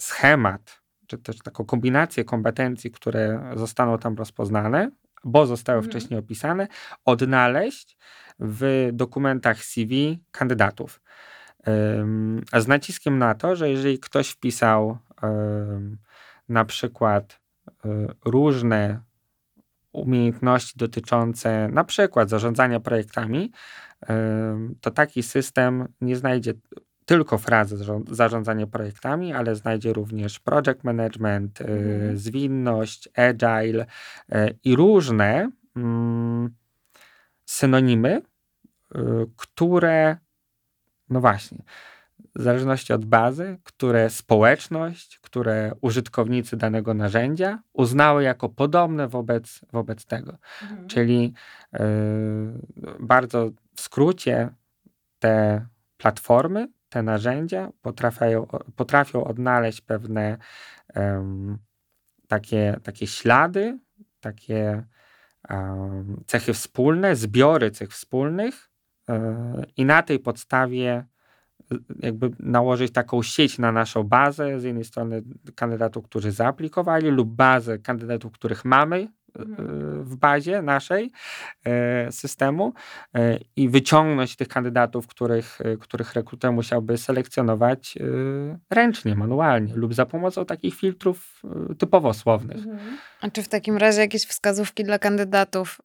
schemat, 0.00 0.82
czy 1.06 1.18
też 1.18 1.38
taką 1.38 1.64
kombinację 1.64 2.24
kompetencji, 2.24 2.90
które 2.90 3.52
zostaną 3.56 3.98
tam 3.98 4.14
rozpoznane, 4.16 4.90
bo 5.24 5.46
zostały 5.46 5.78
mhm. 5.78 5.90
wcześniej 5.90 6.20
opisane, 6.20 6.68
odnaleźć 7.04 7.98
w 8.38 8.90
dokumentach 8.92 9.64
CV 9.64 10.22
kandydatów. 10.30 11.00
Z 12.58 12.68
naciskiem 12.68 13.18
na 13.18 13.34
to, 13.34 13.56
że 13.56 13.70
jeżeli 13.70 13.98
ktoś 13.98 14.28
wpisał 14.28 14.98
na 16.48 16.64
przykład 16.64 17.40
y, 17.68 17.88
różne 18.24 19.00
umiejętności 19.92 20.78
dotyczące 20.78 21.68
na 21.68 21.84
przykład 21.84 22.28
zarządzania 22.30 22.80
projektami, 22.80 23.52
y, 24.02 24.06
to 24.80 24.90
taki 24.90 25.22
system 25.22 25.88
nie 26.00 26.16
znajdzie 26.16 26.54
tylko 27.04 27.38
frazy 27.38 27.84
zarządzanie 28.10 28.66
projektami, 28.66 29.32
ale 29.32 29.56
znajdzie 29.56 29.92
również 29.92 30.40
project 30.40 30.84
management, 30.84 31.60
y, 31.60 31.64
mhm. 31.64 32.18
zwinność, 32.18 33.08
agile 33.16 33.86
i 34.64 34.76
różne 34.76 35.50
mm, 35.76 36.54
synonimy, 37.44 38.22
które 39.36 40.16
no 41.12 41.20
właśnie, 41.20 41.58
w 42.34 42.42
zależności 42.42 42.92
od 42.92 43.04
bazy, 43.04 43.58
które 43.64 44.10
społeczność, 44.10 45.18
które 45.18 45.72
użytkownicy 45.80 46.56
danego 46.56 46.94
narzędzia 46.94 47.62
uznały 47.72 48.22
jako 48.22 48.48
podobne 48.48 49.08
wobec, 49.08 49.60
wobec 49.72 50.04
tego. 50.04 50.38
Mhm. 50.62 50.88
Czyli 50.88 51.34
yy, 51.72 51.80
bardzo 53.00 53.50
w 53.76 53.80
skrócie 53.80 54.48
te 55.18 55.66
platformy, 55.96 56.68
te 56.88 57.02
narzędzia 57.02 57.70
potrafią, 57.82 58.46
potrafią 58.76 59.24
odnaleźć 59.24 59.80
pewne 59.80 60.38
takie, 62.28 62.76
takie 62.82 63.06
ślady, 63.06 63.78
takie 64.20 64.84
cechy 66.26 66.52
wspólne, 66.52 67.16
zbiory 67.16 67.70
cech 67.70 67.90
wspólnych 67.90 68.70
yy, 69.08 69.14
i 69.76 69.84
na 69.84 70.02
tej 70.02 70.18
podstawie 70.18 71.06
jakby 72.00 72.30
nałożyć 72.38 72.92
taką 72.92 73.22
sieć 73.22 73.58
na 73.58 73.72
naszą 73.72 74.02
bazę, 74.02 74.60
z 74.60 74.64
jednej 74.64 74.84
strony 74.84 75.22
kandydatów, 75.54 76.04
którzy 76.04 76.32
zaaplikowali, 76.32 77.08
lub 77.08 77.28
bazę 77.28 77.78
kandydatów, 77.78 78.32
których 78.32 78.64
mamy 78.64 79.08
mhm. 79.38 80.00
e, 80.00 80.04
w 80.04 80.16
bazie 80.16 80.62
naszej 80.62 81.12
e, 81.64 82.12
systemu 82.12 82.72
e, 83.14 83.38
i 83.56 83.68
wyciągnąć 83.68 84.36
tych 84.36 84.48
kandydatów, 84.48 85.06
których, 85.06 85.58
których 85.80 86.14
rekruter 86.14 86.52
musiałby 86.52 86.98
selekcjonować 86.98 87.98
ręcznie, 88.70 89.14
manualnie 89.14 89.74
lub 89.74 89.94
za 89.94 90.06
pomocą 90.06 90.44
takich 90.44 90.74
filtrów 90.74 91.42
typowo 91.78 92.14
słownych. 92.14 92.56
Mhm. 92.56 92.98
A 93.20 93.30
czy 93.30 93.42
w 93.42 93.48
takim 93.48 93.76
razie 93.76 94.00
jakieś 94.00 94.24
wskazówki 94.24 94.84
dla 94.84 94.98
kandydatów 94.98 95.80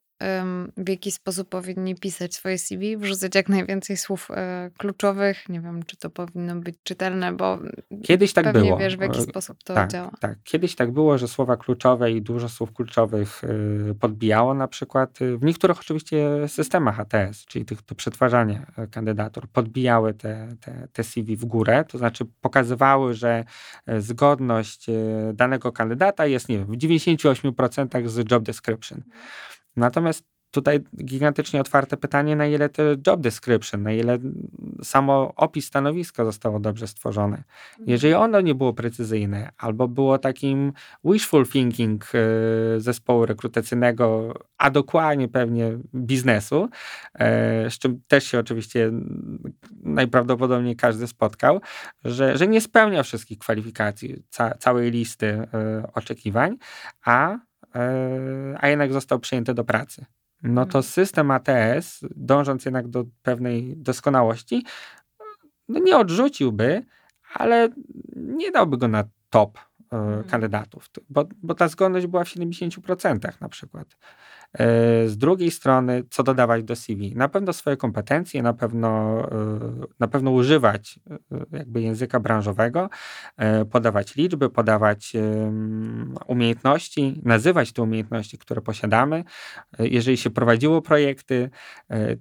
w 0.76 0.88
jaki 0.88 1.12
sposób 1.12 1.48
powinni 1.48 1.94
pisać 1.94 2.34
swoje 2.34 2.58
CV, 2.58 2.96
wrzucać 2.96 3.34
jak 3.34 3.48
najwięcej 3.48 3.96
słów 3.96 4.30
e, 4.30 4.70
kluczowych. 4.78 5.48
Nie 5.48 5.60
wiem, 5.60 5.82
czy 5.82 5.96
to 5.96 6.10
powinno 6.10 6.56
być 6.56 6.76
czytelne, 6.82 7.32
bo 7.32 7.58
kiedyś 8.02 8.32
tak 8.32 8.44
pewnie 8.44 8.62
było. 8.62 8.78
wiesz, 8.78 8.96
w 8.96 9.00
jaki 9.00 9.22
sposób 9.22 9.62
to 9.64 9.74
tak, 9.74 9.90
działa. 9.90 10.10
Tak, 10.20 10.38
kiedyś 10.44 10.74
tak 10.74 10.90
było, 10.90 11.18
że 11.18 11.28
słowa 11.28 11.56
kluczowe 11.56 12.12
i 12.12 12.22
dużo 12.22 12.48
słów 12.48 12.72
kluczowych 12.72 13.42
e, 13.44 13.94
podbijało 13.94 14.54
na 14.54 14.68
przykład 14.68 15.22
e, 15.22 15.36
w 15.36 15.42
niektórych 15.42 15.80
oczywiście 15.80 16.48
systemach 16.48 17.00
ATS, 17.00 17.44
czyli 17.46 17.64
tych, 17.64 17.82
to 17.82 17.94
przetwarzanie 17.94 18.66
kandydatur, 18.90 19.48
podbijały 19.48 20.14
te, 20.14 20.48
te, 20.60 20.88
te 20.92 21.04
CV 21.04 21.36
w 21.36 21.44
górę, 21.44 21.84
to 21.88 21.98
znaczy 21.98 22.24
pokazywały, 22.40 23.14
że 23.14 23.44
zgodność 23.98 24.86
danego 25.34 25.72
kandydata 25.72 26.26
jest, 26.26 26.48
nie 26.48 26.58
wiem, 26.58 26.66
w 26.66 26.76
98% 26.76 28.08
z 28.08 28.30
job 28.30 28.42
description. 28.42 29.02
Natomiast 29.78 30.24
tutaj 30.50 30.80
gigantycznie 31.04 31.60
otwarte 31.60 31.96
pytanie, 31.96 32.36
na 32.36 32.46
ile 32.46 32.68
te 32.68 32.82
job 33.06 33.20
description, 33.20 33.82
na 33.82 33.92
ile 33.92 34.18
samo 34.82 35.32
opis 35.36 35.66
stanowiska 35.66 36.24
zostało 36.24 36.60
dobrze 36.60 36.86
stworzone. 36.86 37.36
Mhm. 37.36 37.88
Jeżeli 37.88 38.14
ono 38.14 38.40
nie 38.40 38.54
było 38.54 38.72
precyzyjne, 38.72 39.50
albo 39.58 39.88
było 39.88 40.18
takim 40.18 40.72
wishful 41.04 41.46
thinking 41.46 42.04
e, 42.14 42.80
zespołu 42.80 43.26
rekrutacyjnego, 43.26 44.34
a 44.58 44.70
dokładnie 44.70 45.28
pewnie 45.28 45.78
biznesu, 45.94 46.68
e, 47.14 47.70
z 47.70 47.78
czym 47.78 48.00
też 48.08 48.24
się 48.24 48.38
oczywiście 48.38 48.90
najprawdopodobniej 49.82 50.76
każdy 50.76 51.06
spotkał, 51.06 51.60
że, 52.04 52.36
że 52.36 52.46
nie 52.46 52.60
spełnia 52.60 53.02
wszystkich 53.02 53.38
kwalifikacji, 53.38 54.22
ca 54.30 54.54
całej 54.54 54.90
listy 54.90 55.26
e, 55.26 55.48
oczekiwań, 55.94 56.56
a 57.04 57.38
a 58.58 58.68
jednak 58.68 58.92
został 58.92 59.18
przyjęty 59.18 59.54
do 59.54 59.64
pracy. 59.64 60.04
No 60.42 60.62
to 60.62 60.78
mhm. 60.78 60.82
system 60.82 61.30
ATS, 61.30 62.00
dążąc 62.16 62.64
jednak 62.64 62.88
do 62.88 63.04
pewnej 63.22 63.76
doskonałości, 63.76 64.64
no 65.68 65.80
nie 65.80 65.96
odrzuciłby, 65.96 66.82
ale 67.34 67.68
nie 68.16 68.50
dałby 68.50 68.78
go 68.78 68.88
na 68.88 69.04
top 69.30 69.58
e, 69.58 69.96
mhm. 69.96 70.24
kandydatów, 70.24 70.90
bo, 71.08 71.24
bo 71.42 71.54
ta 71.54 71.68
zgodność 71.68 72.06
była 72.06 72.24
w 72.24 72.28
70% 72.28 73.40
na 73.40 73.48
przykład. 73.48 73.96
E, 74.52 75.08
z 75.08 75.18
drugiej 75.18 75.50
strony, 75.50 76.04
co 76.10 76.22
dodawać 76.22 76.64
do 76.64 76.76
CV? 76.76 77.14
Na 77.16 77.28
pewno 77.28 77.52
swoje 77.52 77.76
kompetencje, 77.76 78.42
na 78.42 78.52
pewno, 78.52 79.20
e, 79.32 79.86
na 80.00 80.08
pewno 80.08 80.30
używać 80.30 81.00
e, 81.10 81.18
jakby 81.52 81.80
języka 81.82 82.20
branżowego, 82.20 82.90
podawać 83.70 84.16
liczby, 84.16 84.50
podawać 84.50 85.12
umiejętności, 86.26 87.20
nazywać 87.24 87.72
te 87.72 87.82
umiejętności, 87.82 88.38
które 88.38 88.60
posiadamy. 88.60 89.24
Jeżeli 89.78 90.16
się 90.16 90.30
prowadziło 90.30 90.82
projekty, 90.82 91.50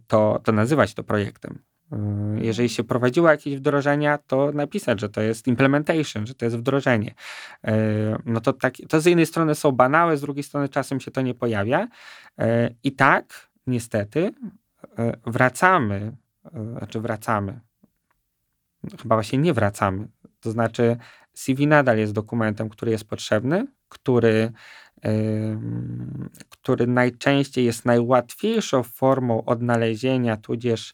to, 0.07 0.41
to 0.43 0.51
nazywać 0.51 0.93
to 0.93 1.03
projektem. 1.03 1.59
Yy, 1.91 2.45
jeżeli 2.45 2.69
się 2.69 2.83
prowadziło 2.83 3.29
jakieś 3.29 3.55
wdrożenia, 3.55 4.17
to 4.17 4.51
napisać, 4.51 4.99
że 4.99 5.09
to 5.09 5.21
jest 5.21 5.47
implementation, 5.47 6.27
że 6.27 6.35
to 6.35 6.45
jest 6.45 6.57
wdrożenie. 6.57 7.15
Yy, 7.63 7.73
no 8.25 8.41
to, 8.41 8.53
tak, 8.53 8.73
to 8.89 9.01
z 9.01 9.05
jednej 9.05 9.25
strony 9.25 9.55
są 9.55 9.71
banały, 9.71 10.17
z 10.17 10.21
drugiej 10.21 10.43
strony 10.43 10.69
czasem 10.69 10.99
się 10.99 11.11
to 11.11 11.21
nie 11.21 11.33
pojawia. 11.33 11.87
Yy, 12.37 12.45
I 12.83 12.91
tak, 12.91 13.49
niestety, 13.67 14.33
wracamy, 15.25 16.11
znaczy 16.77 16.99
wracamy, 16.99 17.59
chyba 19.01 19.15
właśnie 19.15 19.39
nie 19.39 19.53
wracamy. 19.53 20.07
To 20.39 20.51
znaczy, 20.51 20.97
CV 21.33 21.67
nadal 21.67 21.97
jest 21.97 22.13
dokumentem, 22.13 22.69
który 22.69 22.91
jest 22.91 23.09
potrzebny, 23.09 23.67
który, 23.89 24.51
który 26.49 26.87
najczęściej 26.87 27.65
jest 27.65 27.85
najłatwiejszą 27.85 28.83
formą 28.83 29.45
odnalezienia, 29.45 30.37
tudzież 30.37 30.93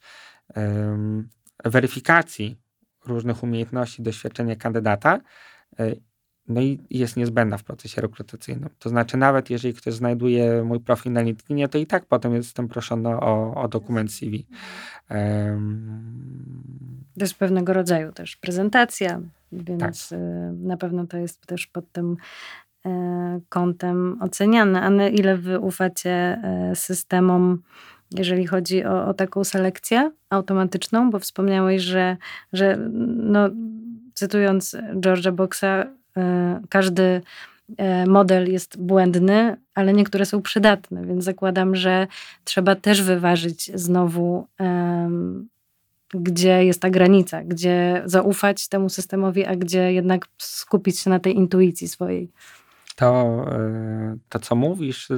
weryfikacji 1.66 2.58
różnych 3.06 3.44
umiejętności, 3.44 4.02
doświadczenia 4.02 4.56
kandydata. 4.56 5.20
E, 5.80 5.96
no 6.48 6.62
i 6.62 6.80
jest 6.89 7.18
niezbędna 7.18 7.58
w 7.58 7.64
procesie 7.64 8.02
rekrutacyjnym. 8.02 8.70
To 8.80 8.89
znaczy, 8.89 9.18
nawet 9.18 9.50
jeżeli 9.50 9.74
ktoś 9.74 9.94
znajduje 9.94 10.64
mój 10.64 10.80
profil 10.80 11.12
na 11.12 11.22
LinkedInie, 11.22 11.68
to 11.70 11.78
i 11.78 11.86
tak 11.86 12.06
potem 12.06 12.36
jestem 12.36 12.68
proszony 12.68 13.10
o, 13.10 13.56
o 13.56 13.68
dokument 13.68 14.14
CV. 14.14 14.48
Um... 15.10 17.04
To 17.18 17.24
jest 17.24 17.36
pewnego 17.36 17.74
rodzaju 17.74 18.12
też 18.12 18.36
prezentacja, 18.36 19.22
więc 19.52 20.10
tak. 20.10 20.20
Y, 20.20 20.54
na 20.54 20.78
pewno 20.78 21.08
to 21.08 21.18
jest 21.18 21.46
też 21.46 21.68
pod 21.68 21.91
tym 21.91 22.18
e, 22.86 23.39
kątem 23.50 24.18
oceniane. 24.22 24.82
A 24.82 24.89
na 24.89 25.08
ile 25.08 25.38
wy 25.38 25.60
ufacie 25.60 26.12
e, 26.12 26.72
systemom, 26.76 27.62
jeżeli 28.18 28.47
chodzi 28.47 28.86
o, 28.86 29.07
o 29.07 29.14
taką 29.14 29.43
selekcję 29.43 30.11
automatyczną? 30.30 31.09
Bo 31.09 31.20
wspomniałeś, 31.20 31.82
że, 31.82 32.18
że 32.53 32.78
no, 33.16 33.49
cytując 34.14 34.78
George'a 34.93 35.32
Boxa, 35.32 35.86
e, 36.18 36.61
każdy 36.70 37.22
e, 37.78 38.05
model 38.05 38.51
jest 38.51 38.78
błędny, 38.78 39.57
ale 39.76 39.93
niektóre 39.93 40.26
są 40.26 40.41
przydatne, 40.41 41.05
więc 41.05 41.24
zakładam, 41.24 41.76
że 41.76 42.07
trzeba 42.43 42.76
też 42.76 43.01
wyważyć 43.01 43.72
znowu, 43.76 44.47
gdzie 46.14 46.66
jest 46.66 46.82
ta 46.82 46.89
granica, 46.89 47.43
gdzie 47.43 48.01
zaufać 48.05 48.68
temu 48.68 48.89
systemowi, 48.89 49.45
a 49.45 49.55
gdzie 49.55 49.93
jednak 49.93 50.28
skupić 50.38 50.99
się 50.99 51.09
na 51.09 51.20
tej 51.20 51.36
intuicji 51.36 51.88
swojej. 51.88 52.32
To, 52.96 53.46
e, 53.52 54.18
to 54.30 54.39
co 54.39 54.56
mówisz 54.56 55.10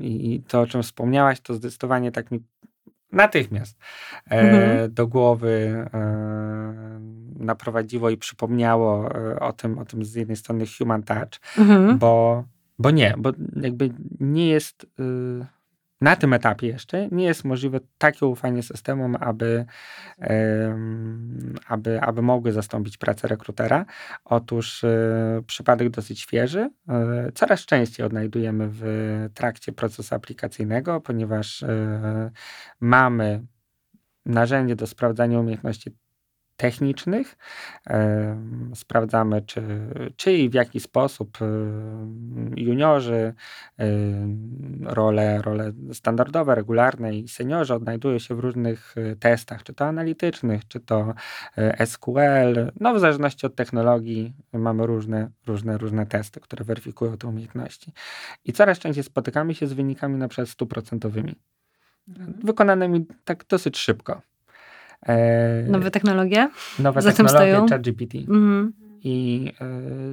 i 0.00 0.42
to, 0.48 0.60
o 0.60 0.66
czym 0.66 0.82
wspomniałaś, 0.82 1.40
to 1.40 1.54
zdecydowanie 1.54 2.12
tak 2.12 2.30
mi 2.30 2.40
natychmiast 3.12 3.78
mhm. 4.30 4.94
do 4.94 5.06
głowy 5.06 5.86
naprowadziło 7.38 8.10
i 8.10 8.16
przypomniało 8.16 9.14
e, 9.14 9.40
o 9.40 9.52
tym, 9.52 9.78
o 9.78 9.84
tym 9.84 10.04
z 10.04 10.14
jednej 10.14 10.36
strony 10.36 10.64
human 10.78 11.02
touch, 11.02 11.58
mhm. 11.58 11.98
bo, 11.98 12.44
bo 12.78 12.90
nie, 12.90 13.14
bo 13.18 13.32
jakby 13.56 13.90
nie 14.20 14.48
jest 14.48 14.84
y, 14.84 15.46
na 16.00 16.16
tym 16.16 16.32
etapie 16.32 16.66
jeszcze 16.66 17.08
nie 17.08 17.24
jest 17.24 17.44
możliwe 17.44 17.80
takie 17.98 18.26
ufanie 18.26 18.62
systemom, 18.62 19.16
aby, 19.20 19.64
aby, 21.66 22.00
aby 22.00 22.22
mogły 22.22 22.52
zastąpić 22.52 22.96
pracę 22.96 23.28
rekrutera. 23.28 23.86
Otóż 24.24 24.84
y, 24.84 24.88
przypadek 25.46 25.90
dosyć 25.90 26.20
świeży. 26.20 26.70
Y, 27.28 27.32
coraz 27.32 27.60
częściej 27.60 28.06
odnajdujemy 28.06 28.68
w 28.70 28.84
trakcie 29.34 29.72
procesu 29.72 30.14
aplikacyjnego, 30.14 31.00
ponieważ 31.00 31.64
mamy 32.80 33.46
narzędzie 34.26 34.76
do 34.76 34.86
sprawdzania 34.86 35.40
umiejętności 35.40 35.96
technicznych. 36.56 37.36
Sprawdzamy, 38.74 39.42
czy, 39.42 39.62
czy 40.16 40.32
i 40.32 40.48
w 40.48 40.54
jaki 40.54 40.80
sposób 40.80 41.38
juniorzy, 42.56 43.34
role, 44.82 45.42
role 45.42 45.72
standardowe, 45.92 46.54
regularne 46.54 47.14
i 47.14 47.28
seniorzy 47.28 47.74
odnajdują 47.74 48.18
się 48.18 48.34
w 48.34 48.38
różnych 48.38 48.94
e, 48.96 49.16
testach, 49.16 49.62
czy 49.62 49.74
to 49.74 49.84
analitycznych, 49.84 50.68
czy 50.68 50.80
to 50.80 51.14
e, 51.56 51.86
SQL. 51.86 52.72
No, 52.80 52.94
w 52.94 53.00
zależności 53.00 53.46
od 53.46 53.54
technologii 53.54 54.34
mamy 54.52 54.86
różne, 54.86 55.30
różne, 55.46 55.78
różne 55.78 56.06
testy, 56.06 56.40
które 56.40 56.64
weryfikują 56.64 57.16
te 57.16 57.28
umiejętności. 57.28 57.92
I 58.44 58.52
coraz 58.52 58.78
częściej 58.78 59.04
spotykamy 59.04 59.54
się 59.54 59.66
z 59.66 59.72
wynikami 59.72 60.16
na 60.16 60.28
przykład 60.28 60.48
stuprocentowymi, 60.48 61.34
mhm. 62.08 62.34
wykonanymi 62.44 63.06
tak 63.24 63.44
dosyć 63.48 63.78
szybko. 63.78 64.20
E, 65.08 65.62
nowe 65.68 65.90
technologie? 65.90 66.50
Nowe 66.78 67.02
Za 67.02 67.12
technologie, 67.12 67.66
ChatGPT. 67.70 68.14
Mhm. 68.14 68.72
I 69.04 69.52
e, 69.60 69.66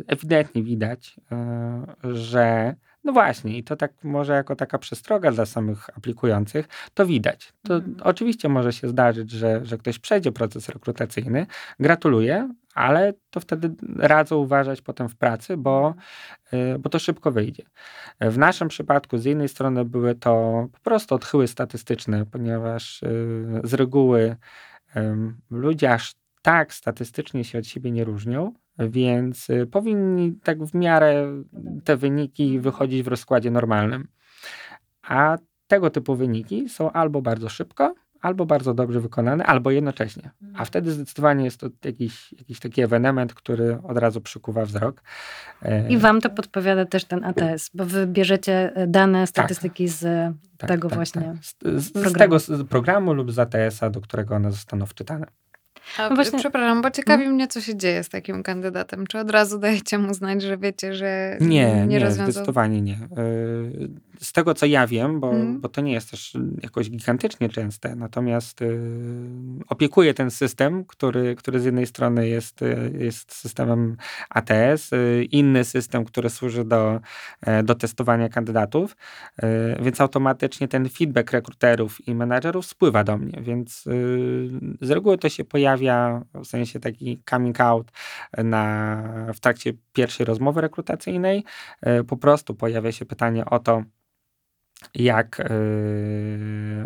ewidentnie 0.08 0.64
widać, 0.64 1.16
e, 1.32 1.86
że 2.04 2.76
no 3.04 3.14
właśnie, 3.14 3.58
i 3.58 3.64
to 3.64 3.76
tak 3.76 3.94
może 4.04 4.34
jako 4.34 4.56
taka 4.56 4.78
przestroga 4.78 5.32
dla 5.32 5.46
samych 5.46 5.89
aplikujących, 5.98 6.68
to 6.94 7.06
widać. 7.06 7.54
To 7.64 7.76
mhm. 7.76 7.96
oczywiście 8.04 8.50
może 8.50 8.74
się 8.74 8.88
zdarzyć, 8.88 9.32
że, 9.32 9.66
że 9.66 9.78
ktoś 9.78 10.00
przejdzie 10.00 10.32
proces 10.32 10.70
rekrutacyjny. 10.70 11.46
Gratuluję, 11.80 12.50
ale 12.74 13.14
to 13.30 13.39
wtedy 13.39 13.76
radzę 13.98 14.36
uważać 14.36 14.82
potem 14.82 15.10
w 15.10 15.16
pracy, 15.16 15.58
bo, 15.58 15.94
bo 16.80 16.89
to 16.89 17.00
szybko 17.00 17.32
wyjdzie. 17.32 17.64
W 18.22 18.38
naszym 18.38 18.68
przypadku 18.68 19.18
z 19.18 19.26
jednej 19.26 19.50
strony 19.50 19.86
były 19.86 20.16
to 20.16 20.68
po 20.72 20.80
prostu 20.80 21.16
odchyły 21.16 21.48
statystyczne, 21.48 22.26
ponieważ 22.26 23.02
z 23.64 23.74
reguły 23.74 24.36
ludzie 25.52 25.94
aż 25.94 26.16
tak 26.41 26.74
statystycznie 26.74 27.44
się 27.44 27.60
od 27.60 27.68
siebie 27.68 27.91
nie 27.91 28.04
różnią, 28.04 28.54
więc 28.80 29.50
y, 29.50 29.68
powinni 29.68 30.39
tak 30.44 30.64
w 30.64 30.74
miarę 30.74 31.44
te 31.84 31.98
wyniki 31.98 32.60
wychodzić 32.60 33.04
w 33.04 33.08
rozkładzie 33.08 33.52
normalnym. 33.52 34.08
A 35.02 35.38
tego 35.68 35.89
typu 35.89 36.16
wyniki 36.16 36.70
są 36.70 36.91
albo 36.91 37.22
bardzo 37.22 37.50
szybko, 37.50 37.94
albo 38.24 38.45
bardzo 38.45 38.74
dobrze 38.74 38.99
wykonane, 38.99 39.45
albo 39.45 39.71
jednocześnie. 39.71 40.32
A 40.41 40.45
mhm. 40.45 40.65
wtedy 40.65 40.91
zdecydowanie 40.91 41.45
jest 41.45 41.59
to 41.59 41.67
jakiś, 41.86 42.32
jakiś 42.32 42.59
taki 42.59 42.82
ewenement, 42.82 43.34
który 43.34 43.78
od 43.84 43.97
razu 43.97 44.21
przykuwa 44.21 44.65
wzrok. 44.65 45.03
E, 45.61 45.89
I 45.89 45.97
wam 45.97 46.21
to 46.21 46.30
podpowiada 46.30 46.86
też 46.86 47.05
ten 47.05 47.24
ATS, 47.24 47.69
bo 47.74 47.86
wy 47.86 48.07
bierzecie 48.07 48.76
e, 48.76 48.88
dane, 48.88 49.19
tak. 49.19 49.30
statystyki 49.30 49.86
tak. 49.86 49.93
z 49.93 50.34
tak, 50.57 50.67
tego 50.67 50.89
tak, 50.89 50.97
właśnie 50.97 51.21
tak. 51.21 51.45
Z, 51.76 51.86
z, 51.86 51.91
programu. 51.91 52.15
z 52.15 52.17
tego 52.17 52.39
z 52.39 52.67
programu 52.67 53.13
lub 53.13 53.32
z 53.32 53.39
ATS-a, 53.39 53.89
do 53.89 54.01
którego 54.01 54.36
one 54.36 54.51
zostaną 54.51 54.86
wczytane. 54.86 55.28
A, 55.97 56.09
no 56.09 56.15
właśnie... 56.15 56.39
Przepraszam, 56.39 56.82
bo 56.82 56.91
ciekawi 56.91 57.24
hmm? 57.24 57.36
mnie, 57.36 57.47
co 57.47 57.61
się 57.61 57.78
dzieje 57.78 58.03
z 58.03 58.09
takim 58.09 58.43
kandydatem. 58.43 59.07
Czy 59.07 59.19
od 59.19 59.32
razu 59.32 59.59
dajecie 59.59 59.97
mu 59.97 60.13
znać, 60.13 60.41
że 60.41 60.57
wiecie, 60.57 60.93
że 60.93 61.38
nie, 61.41 61.47
nie, 61.47 61.88
nie 61.88 61.99
rozwiązał? 61.99 62.32
zdecydowanie 62.32 62.82
nie. 62.82 62.93
E, 62.93 62.97
z 64.20 64.34
tego, 64.34 64.53
co 64.53 64.66
ja 64.66 64.88
wiem, 64.88 65.20
bo, 65.20 65.32
hmm? 65.32 65.61
bo 65.61 65.70
to 65.70 65.82
nie 65.82 65.93
jest 65.93 66.11
też 66.11 66.38
jakoś 66.64 66.89
gigantycznie 66.89 67.49
częste, 67.49 67.95
natomiast 67.95 68.61
y, 68.61 68.80
opiekuję 69.68 70.14
ten 70.14 70.32
system, 70.32 70.86
który, 70.86 71.36
który 71.36 71.59
z 71.59 71.66
jednej 71.66 71.86
strony 71.86 72.28
jest, 72.28 72.61
y, 72.61 72.93
jest 72.99 73.36
systemem 73.36 73.97
ATS, 74.30 74.93
y, 74.93 75.28
inny 75.32 75.64
system, 75.64 76.05
który 76.05 76.30
służy 76.30 76.66
do, 76.66 76.99
do 77.64 77.76
testowania 77.76 78.30
kandydatów, 78.30 78.95
więc 79.82 80.01
automatycznie 80.01 80.68
ten 80.68 80.89
feedback 80.89 81.32
rekruterów 81.32 82.07
i 82.07 82.16
menadżerów 82.16 82.66
spływa 82.66 83.03
do 83.03 83.18
mnie, 83.18 83.41
więc 83.41 83.84
z 84.82 84.91
reguły 84.91 85.18
to 85.18 85.30
się 85.30 85.45
pojawia 85.45 86.22
w 86.34 86.45
sensie 86.45 86.80
taki 86.80 87.22
coming 87.30 87.61
out 87.61 87.91
na, 88.38 89.03
w 89.34 89.39
trakcie 89.39 89.74
pierwszej 89.93 90.26
rozmowy 90.26 90.61
rekrutacyjnej. 90.61 91.43
E, 91.82 92.03
po 92.03 92.18
prostu 92.18 92.55
pojawia 92.55 92.91
się 92.91 93.05
pytanie 93.05 93.45
o 93.45 93.59
to, 93.59 93.84
jak, 94.96 95.40
e, 95.40 95.54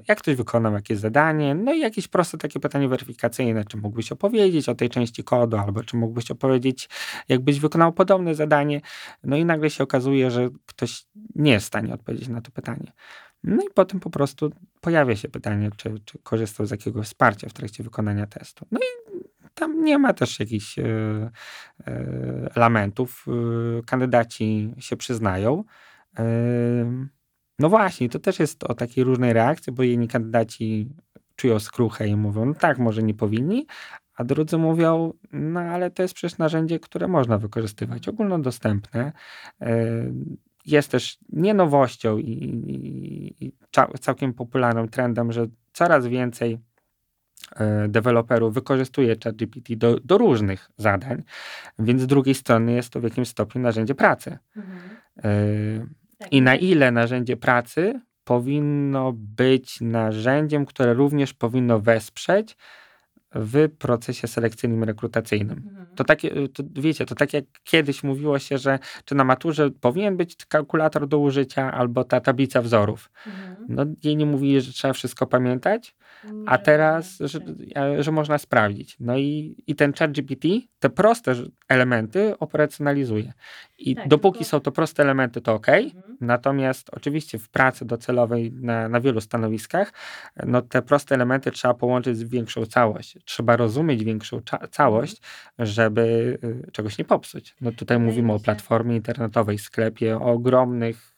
jak 0.07 0.17
ktoś 0.17 0.35
wykonał 0.35 0.73
jakieś 0.73 0.97
zadanie, 0.97 1.55
no 1.55 1.73
i 1.73 1.79
jakieś 1.79 2.07
proste 2.07 2.37
takie 2.37 2.59
pytanie 2.59 2.87
weryfikacyjne, 2.87 3.65
czy 3.65 3.77
mógłbyś 3.77 4.11
opowiedzieć 4.11 4.69
o 4.69 4.75
tej 4.75 4.89
części 4.89 5.23
kodu, 5.23 5.57
albo 5.57 5.83
czy 5.83 5.97
mógłbyś 5.97 6.31
opowiedzieć, 6.31 6.89
jakbyś 7.29 7.59
wykonał 7.59 7.93
podobne 7.93 8.35
zadanie. 8.35 8.81
No 9.23 9.37
i 9.37 9.45
nagle 9.45 9.69
się 9.69 9.83
okazuje, 9.83 10.31
że 10.31 10.49
ktoś 10.65 11.05
nie 11.35 11.51
jest 11.51 11.65
w 11.65 11.67
stanie 11.67 11.93
odpowiedzieć 11.93 12.27
na 12.27 12.41
to 12.41 12.51
pytanie. 12.51 12.91
No 13.43 13.63
i 13.63 13.67
potem 13.73 13.99
po 13.99 14.09
prostu 14.09 14.51
pojawia 14.81 15.15
się 15.15 15.29
pytanie, 15.29 15.69
czy, 15.77 15.95
czy 16.05 16.19
korzystał 16.23 16.65
z 16.65 16.71
jakiegoś 16.71 17.05
wsparcia 17.05 17.49
w 17.49 17.53
trakcie 17.53 17.83
wykonania 17.83 18.27
testu. 18.27 18.65
No 18.71 18.79
i 18.79 19.17
tam 19.53 19.83
nie 19.83 19.97
ma 19.97 20.13
też 20.13 20.39
jakichś 20.39 20.79
e, 20.79 20.83
e, 21.87 22.51
elementów. 22.55 23.25
E, 23.27 23.81
kandydaci 23.83 24.73
się 24.79 24.97
przyznają. 24.97 25.63
No 27.59 27.69
właśnie, 27.69 28.09
to 28.09 28.19
też 28.19 28.39
jest 28.39 28.63
o 28.63 28.75
takiej 28.75 29.03
różnej 29.03 29.33
reakcji, 29.33 29.73
bo 29.73 29.83
jedni 29.83 30.07
kandydaci 30.07 30.89
czują 31.35 31.59
skruchę 31.59 32.07
i 32.07 32.15
mówią, 32.15 32.45
no 32.45 32.53
tak, 32.53 32.77
może 32.77 33.03
nie 33.03 33.13
powinni, 33.13 33.65
a 34.15 34.23
drudzy 34.23 34.57
mówią, 34.57 35.13
no 35.31 35.59
ale 35.59 35.91
to 35.91 36.01
jest 36.01 36.13
przecież 36.13 36.37
narzędzie, 36.37 36.79
które 36.79 37.07
można 37.07 37.37
wykorzystywać, 37.37 38.07
ogólnodostępne 38.07 39.11
jest 40.65 40.91
też 40.91 41.17
nie 41.29 41.53
nowością 41.53 42.17
i, 42.17 42.31
i, 42.31 43.45
i 43.45 43.51
całkiem 43.99 44.33
popularnym 44.33 44.89
trendem, 44.89 45.31
że 45.31 45.47
coraz 45.73 46.07
więcej 46.07 46.57
e, 47.55 47.87
deweloperów 47.87 48.53
wykorzystuje 48.53 49.15
ChatGPT 49.23 49.75
do, 49.75 49.99
do 49.99 50.17
różnych 50.17 50.71
zadań, 50.77 51.23
więc 51.79 52.01
z 52.01 52.07
drugiej 52.07 52.35
strony 52.35 52.73
jest 52.73 52.89
to 52.89 52.99
w 52.99 53.03
jakimś 53.03 53.27
stopniu 53.27 53.61
narzędzie 53.61 53.95
pracy. 53.95 54.37
Mhm. 54.55 55.89
Tak. 56.17 56.33
I 56.33 56.41
na 56.41 56.55
ile 56.55 56.91
narzędzie 56.91 57.37
pracy 57.37 58.01
powinno 58.23 59.13
być 59.15 59.81
narzędziem, 59.81 60.65
które 60.65 60.93
również 60.93 61.33
powinno 61.33 61.79
wesprzeć 61.79 62.57
w 63.35 63.69
procesie 63.77 64.27
selekcyjnym 64.27 64.83
rekrutacyjnym. 64.83 65.63
Mhm. 65.67 65.87
To 65.95 66.03
takie, 66.03 66.47
to 66.49 66.63
wiecie, 66.75 67.05
to 67.05 67.15
tak 67.15 67.33
jak 67.33 67.45
kiedyś 67.63 68.03
mówiło 68.03 68.39
się, 68.39 68.57
że 68.57 68.79
czy 69.05 69.15
na 69.15 69.23
maturze 69.23 69.71
powinien 69.71 70.17
być 70.17 70.35
kalkulator 70.45 71.07
do 71.07 71.19
użycia 71.19 71.71
albo 71.71 72.03
ta 72.03 72.19
tablica 72.19 72.61
wzorów. 72.61 73.09
Mhm. 73.27 73.55
No 73.69 73.85
jej 74.03 74.17
nie 74.17 74.25
mówili, 74.25 74.61
że 74.61 74.73
trzeba 74.73 74.93
wszystko 74.93 75.27
pamiętać, 75.27 75.95
a 76.45 76.57
teraz, 76.57 77.17
że, 77.19 77.39
że 77.99 78.11
można 78.11 78.37
sprawdzić. 78.37 78.97
No 78.99 79.17
i, 79.17 79.55
i 79.67 79.75
ten 79.75 79.93
chat 79.93 80.11
GPT 80.11 80.47
te 80.79 80.89
proste 80.89 81.35
elementy 81.69 82.39
operacjonalizuje. 82.39 83.33
I 83.77 83.95
tak, 83.95 84.07
dopóki 84.07 84.39
tylko... 84.39 84.49
są 84.49 84.59
to 84.59 84.71
proste 84.71 85.03
elementy, 85.03 85.41
to 85.41 85.53
ok. 85.53 85.67
Mhm. 85.69 86.06
Natomiast 86.21 86.89
oczywiście 86.89 87.39
w 87.39 87.49
pracy 87.49 87.85
docelowej 87.85 88.51
na, 88.51 88.89
na 88.89 89.01
wielu 89.01 89.21
stanowiskach, 89.21 89.93
no 90.45 90.61
te 90.61 90.81
proste 90.81 91.15
elementy 91.15 91.51
trzeba 91.51 91.73
połączyć 91.73 92.25
w 92.25 92.29
większą 92.29 92.65
całość. 92.65 93.17
Trzeba 93.25 93.57
rozumieć 93.57 94.03
większą 94.03 94.41
całość, 94.71 95.21
mhm. 95.51 95.67
żeby 95.67 96.37
y, 96.67 96.71
czegoś 96.71 96.97
nie 96.97 97.05
popsuć. 97.05 97.55
No 97.61 97.71
tutaj 97.71 97.99
mówimy 97.99 98.33
o 98.33 98.39
platformie 98.39 98.95
internetowej, 98.95 99.57
sklepie, 99.57 100.17
o 100.17 100.31
ogromnych 100.31 101.17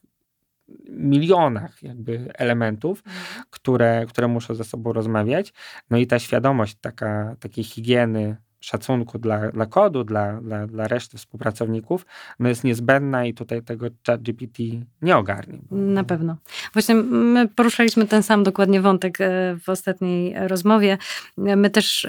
milionach 0.90 1.84
jakby 1.84 2.34
elementów, 2.34 3.04
mhm. 3.06 3.46
które, 3.50 4.06
które 4.10 4.28
muszą 4.28 4.56
ze 4.56 4.64
sobą 4.64 4.94
rozmawiać. 4.94 5.54
No 5.90 5.98
i 5.98 6.08
ta 6.08 6.20
świadomość 6.20 6.78
taka, 6.82 7.36
takiej 7.40 7.64
higieny 7.64 8.38
szacunku 8.60 9.20
dla, 9.20 9.52
dla 9.52 9.66
kodu, 9.66 10.04
dla, 10.04 10.42
dla, 10.42 10.68
dla 10.68 10.88
reszty 10.88 11.18
współpracowników, 11.18 12.06
no 12.40 12.50
jest 12.50 12.64
niezbędna 12.64 13.26
i 13.26 13.34
tutaj 13.34 13.64
tego 13.64 13.88
ChatGPT 14.08 14.60
nie 15.02 15.18
ogarnie. 15.18 15.60
Na 15.72 16.04
pewno. 16.04 16.38
Właśnie 16.74 16.96
my 16.96 17.48
poruszaliśmy 17.48 18.08
ten 18.08 18.24
sam 18.24 18.44
dokładnie 18.44 18.82
wątek 18.82 19.22
e, 19.22 19.58
w 19.64 19.70
ostatniej 19.70 20.36
rozmowie. 20.48 20.98
My 21.38 21.70
też 21.70 22.08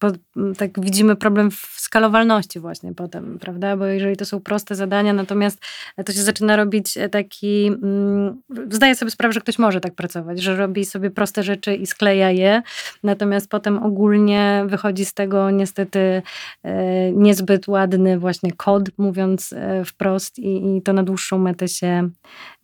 bo 0.00 0.08
tak 0.58 0.80
widzimy 0.80 1.16
problem 1.16 1.50
w 1.50 1.74
skalowalności 1.76 2.60
właśnie 2.60 2.94
potem, 2.94 3.38
prawda? 3.38 3.76
Bo 3.76 3.86
jeżeli 3.86 4.16
to 4.16 4.24
są 4.24 4.40
proste 4.40 4.74
zadania, 4.74 5.12
natomiast 5.12 5.58
to 6.06 6.12
się 6.12 6.22
zaczyna 6.22 6.56
robić 6.56 6.98
taki, 7.10 7.66
mm, 7.66 8.42
zdaję 8.70 8.94
sobie 8.94 9.10
sprawę, 9.10 9.32
że 9.32 9.40
ktoś 9.40 9.58
może 9.58 9.80
tak 9.80 9.94
pracować, 9.94 10.42
że 10.42 10.56
robi 10.56 10.84
sobie 10.84 11.10
proste 11.10 11.42
rzeczy 11.42 11.74
i 11.74 11.86
skleja 11.86 12.30
je, 12.30 12.62
natomiast 13.02 13.50
potem 13.50 13.82
ogólnie 13.82 14.64
wychodzi 14.66 15.04
z 15.04 15.14
tego 15.14 15.50
niestety 15.50 16.22
e, 16.62 17.12
niezbyt 17.12 17.68
ładny 17.68 18.18
właśnie 18.18 18.52
kod, 18.52 18.98
mówiąc 18.98 19.52
e, 19.52 19.84
wprost 19.84 20.38
i, 20.38 20.76
i 20.76 20.82
to 20.82 20.92
na 20.92 21.02
dłuższą 21.02 21.38
metę 21.38 21.68
się 21.68 22.10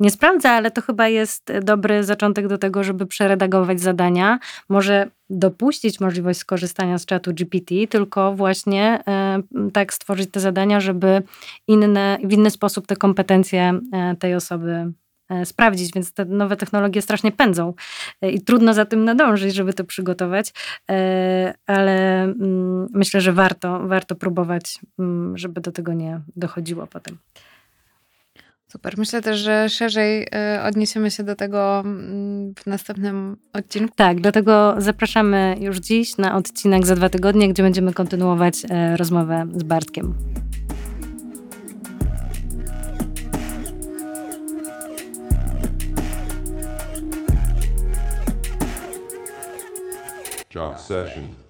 nie 0.00 0.10
sprawdza, 0.10 0.50
ale 0.50 0.70
to 0.70 0.82
chyba 0.82 1.08
jest 1.08 1.52
dobry 1.62 2.04
zaczątek 2.04 2.48
do 2.48 2.58
tego, 2.58 2.84
żeby 2.84 3.06
przeredagować 3.06 3.80
zadania. 3.80 4.38
Może 4.68 5.10
dopuścić 5.30 6.00
możliwość 6.00 6.38
skorzystania 6.38 6.98
z 6.98 7.06
czatu 7.06 7.34
GPT, 7.34 7.74
tylko 7.88 8.34
właśnie 8.34 9.02
e, 9.08 9.42
tak 9.72 9.94
stworzyć 9.94 10.30
te 10.30 10.40
zadania, 10.40 10.80
żeby 10.80 11.22
inne, 11.68 12.18
w 12.24 12.32
inny 12.32 12.50
sposób 12.50 12.86
te 12.86 12.96
kompetencje 12.96 13.80
e, 13.92 14.16
tej 14.16 14.34
osoby 14.34 14.92
e, 15.28 15.46
sprawdzić, 15.46 15.92
więc 15.94 16.12
te 16.12 16.24
nowe 16.24 16.56
technologie 16.56 17.02
strasznie 17.02 17.32
pędzą 17.32 17.74
i 18.22 18.40
trudno 18.40 18.74
za 18.74 18.84
tym 18.84 19.04
nadążyć, 19.04 19.54
żeby 19.54 19.72
to 19.72 19.84
przygotować, 19.84 20.52
ale 21.66 22.22
mm, 22.22 22.86
myślę, 22.94 23.20
że 23.20 23.32
warto, 23.32 23.88
warto 23.88 24.14
próbować, 24.14 24.78
mm, 24.98 25.38
żeby 25.38 25.60
do 25.60 25.72
tego 25.72 25.92
nie 25.92 26.20
dochodziło 26.36 26.86
potem. 26.86 27.18
Super. 28.74 28.98
Myślę 28.98 29.22
też, 29.22 29.38
że 29.38 29.68
szerzej 29.68 30.22
y, 30.22 30.28
odniesiemy 30.62 31.10
się 31.10 31.22
do 31.22 31.36
tego 31.36 31.80
mm, 31.80 32.54
w 32.54 32.66
następnym 32.66 33.36
odcinku. 33.52 33.94
Tak, 33.96 34.20
dlatego 34.20 34.74
zapraszamy 34.78 35.56
już 35.60 35.78
dziś 35.78 36.16
na 36.16 36.36
odcinek 36.36 36.86
za 36.86 36.96
dwa 36.96 37.08
tygodnie, 37.08 37.48
gdzie 37.48 37.62
będziemy 37.62 37.92
kontynuować 37.92 38.54
e, 38.70 38.96
rozmowę 38.96 39.46
z 39.56 39.62
Bartkiem. 39.62 40.14
Job 50.54 50.80
session. 50.80 51.43